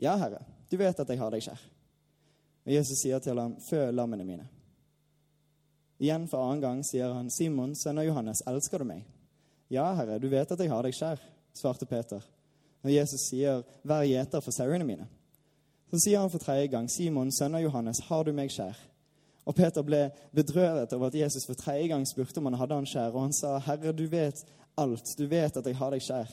Ja, 0.00 0.14
Herre, 0.16 0.40
du 0.70 0.78
vet 0.80 1.00
at 1.02 1.10
jeg 1.10 1.20
har 1.20 1.34
deg 1.34 1.44
kjær. 1.44 1.60
Og 2.64 2.72
Jesus 2.72 3.02
sier 3.02 3.20
til 3.20 3.40
ham, 3.40 3.56
Fø 3.66 3.90
lammene 3.92 4.24
mine. 4.24 4.46
Igjen 6.00 6.26
for 6.30 6.40
annen 6.40 6.62
gang 6.62 6.78
sier 6.86 7.12
han, 7.12 7.28
Simon, 7.28 7.74
sønn 7.76 8.00
av 8.00 8.06
Johannes, 8.06 8.40
elsker 8.48 8.80
du 8.80 8.88
meg? 8.88 9.04
Ja, 9.70 9.90
Herre, 9.98 10.16
du 10.18 10.30
vet 10.32 10.50
at 10.50 10.60
jeg 10.60 10.72
har 10.72 10.86
deg 10.86 10.96
kjær, 10.96 11.20
svarte 11.54 11.86
Peter. 11.86 12.24
Når 12.80 12.94
Jesus 12.94 13.26
sier, 13.28 13.60
Vær 13.84 14.06
gjeter 14.08 14.40
for 14.40 14.56
sauene 14.56 14.86
mine. 14.88 15.04
Så 15.90 16.00
sier 16.04 16.22
han 16.22 16.30
for 16.32 16.40
tredje 16.40 16.70
gang, 16.72 16.88
Simon, 16.88 17.32
sønn 17.34 17.58
av 17.58 17.64
Johannes, 17.66 18.00
har 18.08 18.24
du 18.24 18.32
meg 18.32 18.52
kjær? 18.54 18.78
Og 19.44 19.56
Peter 19.58 19.84
ble 19.84 20.06
bedrøvet 20.36 20.92
over 20.96 21.10
at 21.10 21.18
Jesus 21.18 21.44
for 21.48 21.58
tredje 21.58 21.90
gang 21.90 22.06
spurte 22.08 22.40
om 22.40 22.48
han 22.48 22.56
hadde 22.60 22.78
han 22.78 22.88
kjær, 22.88 23.12
og 23.12 23.26
han 23.26 23.36
sa, 23.36 23.56
Herre, 23.66 23.92
du 23.92 24.06
vet 24.08 24.40
alt, 24.80 25.12
du 25.18 25.26
vet 25.28 25.56
at 25.56 25.66
jeg 25.66 25.76
har 25.76 25.92
deg 25.92 26.04
kjær. 26.06 26.32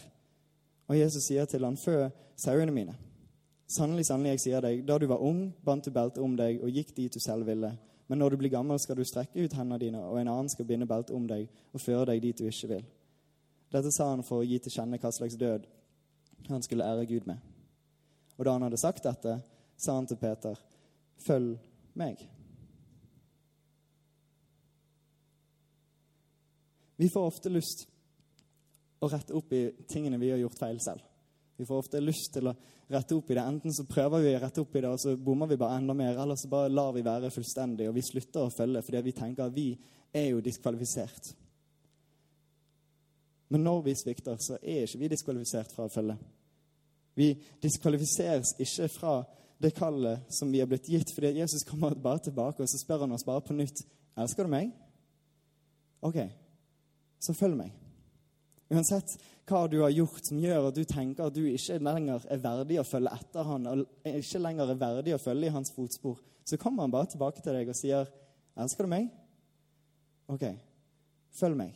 Og 0.87 0.95
Jesus 0.95 1.27
sier 1.27 1.49
til 1.49 1.65
han, 1.67 1.75
Fø 1.75 2.07
sauene 2.39 2.71
mine. 2.71 2.95
Sannelig, 3.67 4.05
sannelig, 4.07 4.37
jeg 4.37 4.43
sier 4.45 4.63
deg, 4.63 4.85
da 4.87 4.95
du 4.95 5.09
var 5.11 5.23
ung, 5.23 5.49
bandt 5.65 5.89
du 5.89 5.91
beltet 5.91 6.23
om 6.23 6.37
deg 6.39 6.61
og 6.63 6.71
gikk 6.71 6.93
dit 6.95 7.11
du 7.11 7.19
selv 7.19 7.49
ville. 7.49 7.73
Men 8.07 8.19
når 8.19 8.29
du 8.29 8.37
blir 8.37 8.53
gammel, 8.53 8.79
skal 8.79 8.95
du 8.95 9.03
strekke 9.03 9.43
ut 9.43 9.53
hendene 9.53 9.79
dine, 9.81 10.03
og 10.03 10.19
en 10.19 10.29
annen 10.31 10.49
skal 10.49 10.65
binde 10.65 10.87
beltet 10.87 11.15
om 11.15 11.27
deg 11.27 11.49
og 11.73 11.83
føre 11.83 12.05
deg 12.11 12.21
dit 12.23 12.39
du 12.39 12.47
ikke 12.47 12.69
vil. 12.71 12.85
Dette 13.71 13.91
sa 13.91 14.11
han 14.13 14.23
for 14.23 14.43
å 14.43 14.47
gi 14.47 14.59
til 14.63 14.77
kjenne 14.77 14.99
hva 15.01 15.11
slags 15.11 15.35
død 15.35 15.67
han 16.47 16.63
skulle 16.63 16.87
ære 16.87 17.05
Gud 17.09 17.27
med. 17.27 17.43
Og 18.37 18.45
da 18.45 18.53
han 18.55 18.63
hadde 18.63 18.79
sagt 18.79 19.03
dette, 19.03 19.39
sa 19.77 19.95
han 19.95 20.07
til 20.07 20.17
Peter, 20.17 20.55
'Følg 21.17 21.57
meg'. 21.93 22.27
Vi 26.97 27.09
får 27.09 27.25
ofte 27.25 27.49
lyst 27.49 27.87
å 29.01 29.09
rette 29.11 29.35
opp 29.37 29.53
i 29.53 29.71
tingene 29.89 30.17
vi 30.17 30.29
har 30.29 30.39
gjort 30.41 30.59
feil 30.59 30.79
selv. 30.81 31.01
Vi 31.57 31.65
får 31.65 31.81
ofte 31.81 32.01
lyst 32.03 32.31
til 32.35 32.49
å 32.49 32.53
rette 32.93 33.15
opp 33.17 33.31
i 33.31 33.35
det. 33.35 33.43
Enten 33.43 33.73
så 33.73 33.87
prøver 33.89 34.21
vi 34.23 34.35
å 34.37 34.41
rette 34.43 34.61
opp 34.61 34.75
i 34.75 34.83
det, 34.83 34.91
og 34.93 35.01
så 35.01 35.15
bommer 35.17 35.49
vi 35.49 35.57
bare 35.57 35.79
enda 35.81 35.95
mer, 35.97 36.19
eller 36.21 36.37
så 36.37 36.49
bare 36.51 36.69
lar 36.69 36.91
vi 36.93 37.05
være 37.05 37.31
fullstendig, 37.33 37.89
og 37.89 37.97
vi 37.97 38.05
slutter 38.05 38.45
å 38.45 38.53
følge 38.53 38.83
fordi 38.85 39.01
vi 39.07 39.15
tenker 39.17 39.47
at 39.47 39.55
vi 39.55 39.71
er 40.13 40.29
jo 40.29 40.43
diskvalifisert. 40.45 41.31
Men 43.49 43.63
når 43.63 43.81
vi 43.87 43.95
svikter, 43.95 44.37
så 44.43 44.59
er 44.61 44.85
ikke 44.85 45.01
vi 45.01 45.09
diskvalifisert 45.15 45.73
fra 45.73 45.87
å 45.87 45.91
følge. 45.91 46.17
Vi 47.17 47.31
diskvalifiseres 47.63 48.53
ikke 48.61 48.89
fra 48.93 49.15
det 49.57 49.73
kallet 49.73 50.27
som 50.29 50.51
vi 50.53 50.61
er 50.61 50.69
blitt 50.69 50.89
gitt, 50.91 51.13
fordi 51.15 51.39
Jesus 51.39 51.65
kommer 51.65 51.95
bare 51.97 52.21
tilbake 52.27 52.61
og 52.61 52.69
så 52.69 52.77
spør 52.77 53.07
han 53.07 53.15
oss 53.15 53.25
bare 53.25 53.41
på 53.41 53.55
nytt 53.57 53.81
elsker 54.17 54.45
du 54.45 54.53
meg. 54.53 54.69
OK, 56.05 56.19
så 57.23 57.33
følg 57.33 57.57
meg. 57.57 57.86
Uansett 58.67 59.15
hva 59.47 59.61
du 59.71 59.77
har 59.79 59.93
gjort 59.95 60.25
som 60.27 60.39
gjør 60.41 60.69
at 60.69 60.75
du 60.75 60.83
tenker 60.83 61.29
at 61.29 61.35
du 61.35 61.45
ikke 61.47 61.77
lenger 61.79 62.25
er 62.27 62.41
verdig 62.43 62.79
å 62.81 62.87
følge 62.87 63.13
etter 63.15 63.47
han, 63.47 63.67
og 63.71 64.09
ikke 64.11 64.41
lenger 64.43 64.73
er 64.73 64.81
verdig 64.81 65.15
å 65.15 65.21
følge 65.23 65.47
i 65.47 65.55
hans 65.55 65.71
fotspor, 65.75 66.19
så 66.47 66.59
kommer 66.59 66.83
han 66.83 66.91
bare 66.91 67.11
tilbake 67.13 67.43
til 67.43 67.55
deg 67.55 67.69
og 67.71 67.79
sier, 67.79 68.09
'Elsker 68.57 68.83
du 68.83 68.89
meg?' 68.89 69.11
OK, 70.27 70.43
følg 71.31 71.55
meg. 71.55 71.75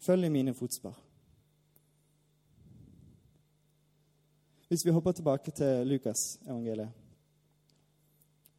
Følg 0.00 0.24
i 0.24 0.32
mine 0.32 0.54
fotspor. 0.54 0.96
Hvis 4.68 4.84
vi 4.84 4.90
hopper 4.90 5.12
tilbake 5.12 5.50
til 5.50 5.86
Lukas-evangeliet, 5.86 6.88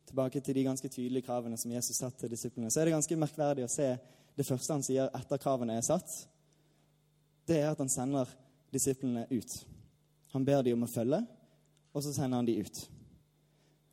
tilbake 0.08 0.40
til 0.40 0.56
de 0.56 0.64
ganske 0.64 0.88
tydelige 0.88 1.26
kravene 1.26 1.58
som 1.58 1.72
Jesus 1.72 1.98
satte 1.98 2.20
til 2.20 2.30
disiplene, 2.30 2.72
så 2.72 2.80
er 2.80 2.86
det 2.86 2.94
ganske 2.94 3.16
merkverdig 3.20 3.66
å 3.66 3.72
se 3.72 3.90
det 4.38 4.46
første 4.46 4.74
han 4.74 4.86
sier 4.86 5.10
etter 5.18 5.42
kravene 5.42 5.76
er 5.76 5.82
satt. 5.82 6.28
Det 7.48 7.62
er 7.62 7.72
at 7.72 7.82
han 7.82 7.92
sender 7.92 8.30
disiplene 8.74 9.26
ut. 9.32 9.54
Han 10.36 10.46
ber 10.46 10.64
dem 10.66 10.80
om 10.80 10.88
å 10.88 10.92
følge, 10.92 11.22
og 11.96 12.04
så 12.04 12.14
sender 12.14 12.42
han 12.42 12.50
dem 12.50 12.66
ut. 12.68 12.82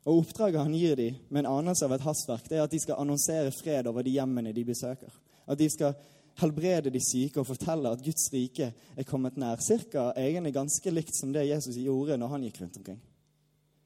Og 0.05 0.19
Oppdraget 0.21 0.61
han 0.61 0.75
gir 0.77 0.99
dem 0.99 1.15
med 1.29 1.45
en 1.45 1.53
anelse 1.55 1.87
av 1.87 1.95
et 1.95 2.03
hastverk, 2.05 2.49
det 2.49 2.59
er 2.59 2.67
at 2.67 2.73
de 2.73 2.81
skal 2.83 2.99
annonsere 3.01 3.53
fred 3.55 3.87
over 3.89 4.05
de 4.05 4.13
hjemmene 4.13 4.53
de 4.53 4.65
besøker. 4.67 5.13
At 5.49 5.57
de 5.57 5.69
skal 5.71 5.95
helbrede 6.41 6.91
de 6.93 7.01
syke 7.01 7.39
og 7.41 7.47
fortelle 7.47 7.89
at 7.89 8.03
Guds 8.03 8.27
rike 8.33 8.69
er 8.75 9.07
kommet 9.07 9.39
nær. 9.39 9.61
Cirka 9.63 10.11
egentlig 10.19 10.53
ganske 10.53 10.91
likt 10.91 11.15
som 11.15 11.31
det 11.33 11.47
Jesus 11.47 11.79
gjorde 11.79 12.19
når 12.19 12.33
han 12.33 12.45
gikk 12.45 12.61
rundt 12.61 12.79
omkring. 12.81 12.99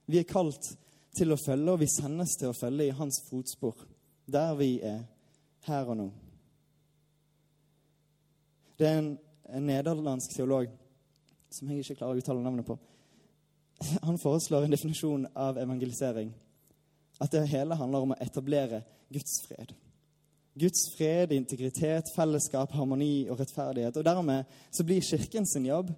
Vi 0.10 0.20
er 0.20 0.28
kalt 0.28 0.72
til 1.16 1.34
å 1.34 1.40
følge, 1.40 1.72
og 1.72 1.82
vi 1.84 1.90
sendes 1.92 2.36
til 2.40 2.50
å 2.50 2.58
følge 2.58 2.90
i 2.90 2.98
hans 2.98 3.22
fotspor, 3.30 3.86
der 4.26 4.56
vi 4.58 4.72
er 4.86 5.04
her 5.70 5.90
og 5.94 6.00
nå. 6.00 6.10
Det 8.80 8.88
er 8.88 9.02
en, 9.02 9.10
en 9.54 9.68
nederlandsk 9.70 10.36
teolog 10.36 10.70
som 11.50 11.70
jeg 11.70 11.84
ikke 11.84 12.00
klarer 12.02 12.18
å 12.18 12.22
uttale 12.22 12.44
navnet 12.44 12.68
på. 12.68 12.78
Han 14.06 14.20
foreslår 14.22 14.66
en 14.66 14.74
definisjon 14.76 15.28
av 15.34 15.58
evangelisering. 15.58 16.34
At 17.20 17.32
det 17.34 17.48
hele 17.52 17.78
handler 17.80 18.06
om 18.06 18.14
å 18.16 18.20
etablere 18.22 18.84
Guds 19.10 19.40
fred. 19.48 19.74
Guds 20.60 20.90
fred, 20.98 21.32
integritet, 21.32 22.12
fellesskap, 22.16 22.72
harmoni 22.76 23.30
og 23.32 23.40
rettferdighet. 23.40 23.98
Og 23.98 24.06
Dermed 24.06 24.60
så 24.72 24.86
blir 24.86 25.06
Kirken 25.06 25.48
sin 25.48 25.68
jobb 25.70 25.92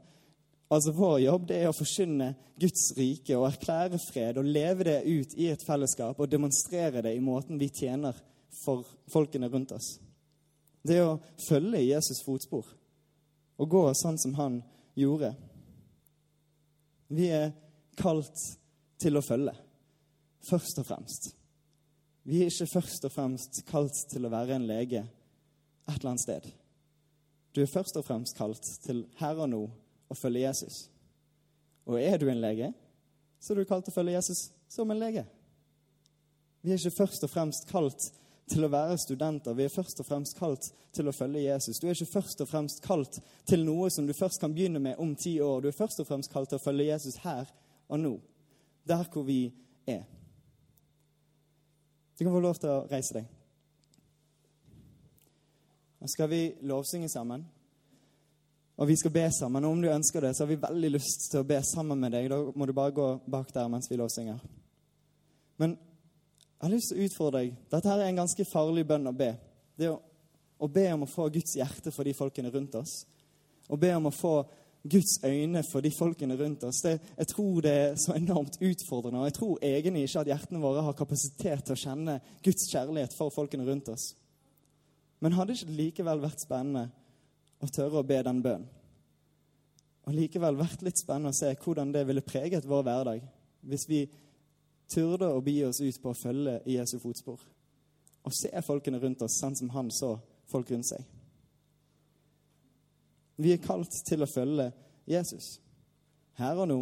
Altså 0.72 0.94
Vår 0.96 1.18
jobb 1.20 1.48
det 1.50 1.58
er 1.60 1.68
å 1.68 1.76
forkynne 1.76 2.30
Guds 2.62 2.94
rike 2.96 3.36
og 3.36 3.50
erklære 3.50 3.98
fred 4.00 4.38
og 4.40 4.48
leve 4.48 4.86
det 4.88 5.02
ut 5.04 5.34
i 5.36 5.50
et 5.52 5.64
fellesskap 5.68 6.20
og 6.20 6.30
demonstrere 6.32 7.02
det 7.04 7.12
i 7.18 7.24
måten 7.24 7.60
vi 7.60 7.68
tjener 7.76 8.16
for 8.62 8.88
folkene 9.12 9.50
rundt 9.52 9.74
oss. 9.76 9.98
Det 10.80 10.96
er 10.96 11.10
å 11.10 11.20
følge 11.44 11.84
Jesus' 11.84 12.24
fotspor 12.24 12.70
og 13.62 13.70
gå 13.70 13.84
sånn 13.98 14.18
som 14.18 14.34
han 14.40 14.62
gjorde. 14.98 15.36
Vi 17.12 17.28
er 17.30 17.52
kalt 18.00 18.42
til 19.02 19.20
å 19.20 19.24
følge, 19.26 19.54
først 20.48 20.82
og 20.82 20.88
fremst. 20.88 21.32
Vi 22.26 22.42
er 22.42 22.52
ikke 22.52 22.70
først 22.70 23.06
og 23.06 23.14
fremst 23.14 23.62
kalt 23.70 23.98
til 24.10 24.26
å 24.26 24.32
være 24.34 24.58
en 24.58 24.68
lege 24.70 25.04
et 25.04 25.96
eller 25.98 26.14
annet 26.14 26.24
sted. 26.24 26.48
Du 27.52 27.62
er 27.62 27.70
først 27.70 27.98
og 28.00 28.06
fremst 28.08 28.38
kalt 28.38 28.68
til 28.86 29.04
her 29.20 29.42
og 29.42 29.50
nå 29.52 29.62
å 30.12 30.18
følge 30.18 30.46
Jesus. 30.46 30.86
Og 31.90 32.00
er 32.00 32.18
du 32.22 32.30
en 32.30 32.42
lege, 32.42 32.72
så 33.42 33.54
er 33.54 33.62
du 33.62 33.68
kalt 33.68 33.86
til 33.86 33.94
å 33.94 33.98
følge 33.98 34.16
Jesus 34.16 34.46
som 34.72 34.92
en 34.94 35.02
lege. 35.02 35.26
Vi 36.62 36.72
er 36.72 36.80
ikke 36.80 37.02
først 37.02 37.26
og 37.26 37.34
fremst 37.34 37.68
kalt 37.72 38.12
til 38.52 38.66
å 38.66 38.72
være 38.72 38.98
studenter. 39.00 39.56
Vi 39.58 39.66
er 39.66 39.74
først 39.74 40.04
og 40.04 40.08
fremst 40.08 40.38
kalt 40.38 40.70
til 40.96 41.08
å 41.08 41.16
følge 41.16 41.46
Jesus. 41.46 41.80
Du 41.80 41.88
er 41.88 41.96
ikke 41.96 42.18
først 42.20 42.44
og 42.44 42.50
fremst 42.52 42.84
kalt 42.86 43.20
til 43.50 43.66
noe 43.66 43.90
som 43.94 44.08
du 44.08 44.14
først 44.14 44.42
kan 44.42 44.54
begynne 44.54 44.82
med 44.84 45.00
om 45.00 45.16
ti 45.16 45.38
år. 45.42 45.62
Du 45.62 45.70
er 45.72 45.78
først 45.78 46.04
og 46.04 46.10
fremst 46.10 46.32
kalt 46.34 46.52
til 46.52 46.60
å 46.60 46.64
følge 46.64 46.90
Jesus 46.92 47.22
her 47.24 47.50
og 47.92 48.00
nå, 48.00 48.16
der 48.88 49.08
hvor 49.12 49.24
vi 49.28 49.46
er. 49.90 50.04
Du 52.18 52.26
kan 52.26 52.36
få 52.36 52.44
lov 52.44 52.60
til 52.62 52.70
å 52.70 52.84
reise 52.92 53.18
deg. 53.18 53.30
Nå 56.02 56.10
skal 56.10 56.30
vi 56.30 56.42
lovsynge 56.66 57.10
sammen. 57.10 57.44
Og 58.82 58.88
vi 58.88 58.96
skal 58.98 59.14
be 59.14 59.28
sammen. 59.34 59.66
Og 59.66 59.76
om 59.76 59.82
du 59.82 59.90
ønsker 59.92 60.24
det, 60.24 60.36
så 60.36 60.44
har 60.44 60.50
vi 60.50 60.62
veldig 60.62 60.90
lyst 60.96 61.28
til 61.30 61.44
å 61.44 61.48
be 61.48 61.60
sammen 61.66 62.00
med 62.02 62.16
deg. 62.16 62.30
Da 62.32 62.40
må 62.56 62.66
du 62.66 62.74
bare 62.74 62.96
gå 62.96 63.08
bak 63.30 63.52
der 63.54 63.68
mens 63.70 63.90
vi 63.92 64.00
lovsynger. 64.00 64.40
Men 65.62 65.76
jeg 66.62 66.68
har 66.68 66.74
lyst 66.76 66.92
til 66.92 67.00
å 67.00 67.06
utfordre 67.08 67.40
deg. 67.42 67.54
Dette 67.74 67.90
her 67.90 68.04
er 68.04 68.12
en 68.12 68.20
ganske 68.22 68.44
farlig 68.46 68.84
bønn 68.86 69.10
å 69.10 69.16
be. 69.18 69.32
Det 69.82 69.88
å, 69.90 69.96
å 70.62 70.68
be 70.70 70.84
om 70.94 71.08
å 71.08 71.10
få 71.10 71.26
Guds 71.34 71.56
hjerte 71.58 71.90
for 71.90 72.06
de 72.06 72.14
folkene 72.14 72.52
rundt 72.54 72.76
oss. 72.78 73.00
Å 73.66 73.80
be 73.82 73.90
om 73.98 74.12
å 74.12 74.14
få 74.14 74.36
Guds 74.94 75.16
øyne 75.26 75.64
for 75.66 75.82
de 75.82 75.90
folkene 75.98 76.38
rundt 76.38 76.68
oss. 76.70 76.84
Det, 76.86 76.94
jeg 77.18 77.32
tror 77.34 77.66
det 77.66 77.74
er 77.74 77.98
så 77.98 78.14
enormt 78.14 78.60
utfordrende. 78.62 79.24
Og 79.24 79.32
jeg 79.32 79.38
tror 79.40 79.66
egentlig 79.72 80.06
ikke 80.06 80.22
at 80.22 80.32
hjertene 80.36 80.62
våre 80.62 80.86
har 80.86 81.00
kapasitet 81.02 81.66
til 81.66 81.74
å 81.74 81.82
kjenne 81.82 82.20
Guds 82.46 82.70
kjærlighet 82.70 83.18
for 83.18 83.34
folkene 83.34 83.66
rundt 83.66 83.90
oss. 83.90 84.12
Men 85.22 85.34
hadde 85.38 85.58
ikke 85.58 85.72
det 85.72 85.82
likevel 85.82 86.22
vært 86.22 86.46
spennende 86.46 86.88
å 87.58 87.74
tørre 87.74 88.06
å 88.06 88.06
be 88.06 88.22
den 88.30 88.46
bønnen. 88.46 88.70
Og 90.06 90.14
likevel 90.14 90.62
vært 90.62 90.86
litt 90.86 91.02
spennende 91.02 91.34
å 91.34 91.42
se 91.42 91.56
hvordan 91.58 91.90
det 91.94 92.06
ville 92.06 92.26
preget 92.26 92.70
vår 92.70 92.86
hverdag 92.86 93.26
hvis 93.70 93.90
vi 93.90 94.06
turde 94.92 95.30
å 95.32 95.42
bi 95.44 95.58
oss 95.66 95.82
ut 95.82 95.98
på 96.02 96.12
å 96.12 96.18
følge 96.18 96.60
i 96.66 96.78
Jesu 96.78 96.98
fotspor 97.00 97.42
og 98.22 98.36
se 98.38 98.52
folkene 98.62 99.00
rundt 99.02 99.24
oss 99.26 99.40
sånn 99.42 99.56
som 99.58 99.72
han 99.74 99.90
så 99.90 100.12
folk 100.52 100.70
rundt 100.70 100.92
seg. 100.92 101.02
Vi 103.42 103.56
er 103.56 103.64
kalt 103.64 103.96
til 104.06 104.22
å 104.22 104.30
følge 104.30 104.68
Jesus. 105.10 105.56
Her 106.38 106.60
og 106.62 106.70
nå, 106.70 106.80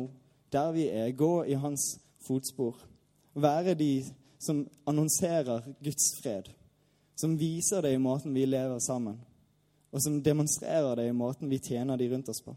der 0.52 0.74
vi 0.76 0.90
er, 0.92 1.14
gå 1.16 1.46
i 1.48 1.56
hans 1.56 1.94
fotspor. 2.26 2.82
Være 3.40 3.78
de 3.80 4.04
som 4.42 4.66
annonserer 4.90 5.64
Guds 5.80 6.12
fred. 6.20 6.52
Som 7.16 7.38
viser 7.40 7.86
det 7.86 7.94
i 7.96 8.02
måten 8.04 8.36
vi 8.36 8.44
lever 8.50 8.84
sammen 8.84 9.22
og 9.92 10.02
som 10.04 10.20
demonstrerer 10.24 10.96
det 10.96 11.08
i 11.10 11.16
måten 11.16 11.50
vi 11.50 11.60
tjener 11.60 11.98
de 11.98 12.10
rundt 12.10 12.30
oss 12.30 12.42
på. 12.42 12.56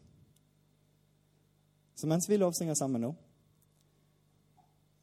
Så 1.95 2.07
mens 2.07 2.29
vi 2.29 2.37
lovsynger 2.37 2.75
sammen 2.75 3.07
nå, 3.07 3.13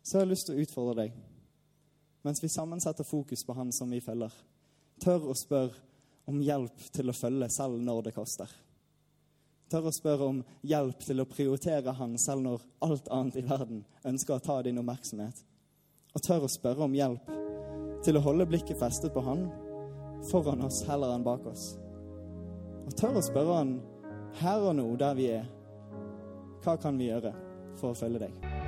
så 0.04 0.18
har 0.18 0.26
jeg 0.26 0.32
lyst 0.34 0.50
til 0.50 0.58
å 0.58 0.64
utfordre 0.64 0.96
deg. 1.04 1.20
Mens 2.26 2.42
vi 2.44 2.50
sammen 2.52 2.82
setter 2.84 3.08
fokus 3.08 3.46
på 3.46 3.56
Han 3.56 3.72
som 3.72 3.92
vi 3.92 4.02
følger. 4.04 4.34
Tør 5.00 5.30
å 5.32 5.36
spørre 5.38 5.76
om 6.30 6.42
hjelp 6.44 6.90
til 6.94 7.10
å 7.10 7.16
følge 7.16 7.50
selv 7.54 7.80
når 7.82 8.10
det 8.10 8.16
koster. 8.18 8.50
Tør 9.70 9.90
å 9.90 9.94
spørre 9.94 10.28
om 10.34 10.42
hjelp 10.66 11.06
til 11.06 11.22
å 11.22 11.30
prioritere 11.30 11.94
Han 12.00 12.18
selv 12.20 12.46
når 12.46 12.66
alt 12.86 13.10
annet 13.14 13.40
i 13.40 13.46
verden 13.46 13.86
ønsker 14.06 14.36
å 14.36 14.44
ta 14.44 14.60
din 14.66 14.82
oppmerksomhet. 14.82 15.44
Og 16.16 16.26
tør 16.26 16.48
å 16.48 16.52
spørre 16.52 16.88
om 16.88 16.98
hjelp 16.98 17.32
til 18.04 18.18
å 18.18 18.24
holde 18.26 18.48
blikket 18.50 18.80
festet 18.82 19.14
på 19.14 19.24
Han 19.28 19.48
foran 20.28 20.66
oss 20.66 20.84
heller 20.88 21.16
enn 21.16 21.24
bak 21.24 21.46
oss. 21.48 21.72
Og 22.86 22.96
tør 22.98 23.20
å 23.20 23.24
spørre 23.24 23.60
han 23.62 23.76
her 24.42 24.70
og 24.72 24.76
nå, 24.80 24.88
der 25.00 25.18
vi 25.18 25.30
er, 25.40 25.46
hva 26.64 26.76
kan 26.82 26.98
vi 27.00 27.12
gjøre 27.12 27.36
for 27.80 27.94
å 27.94 28.00
følge 28.02 28.26
deg? 28.28 28.59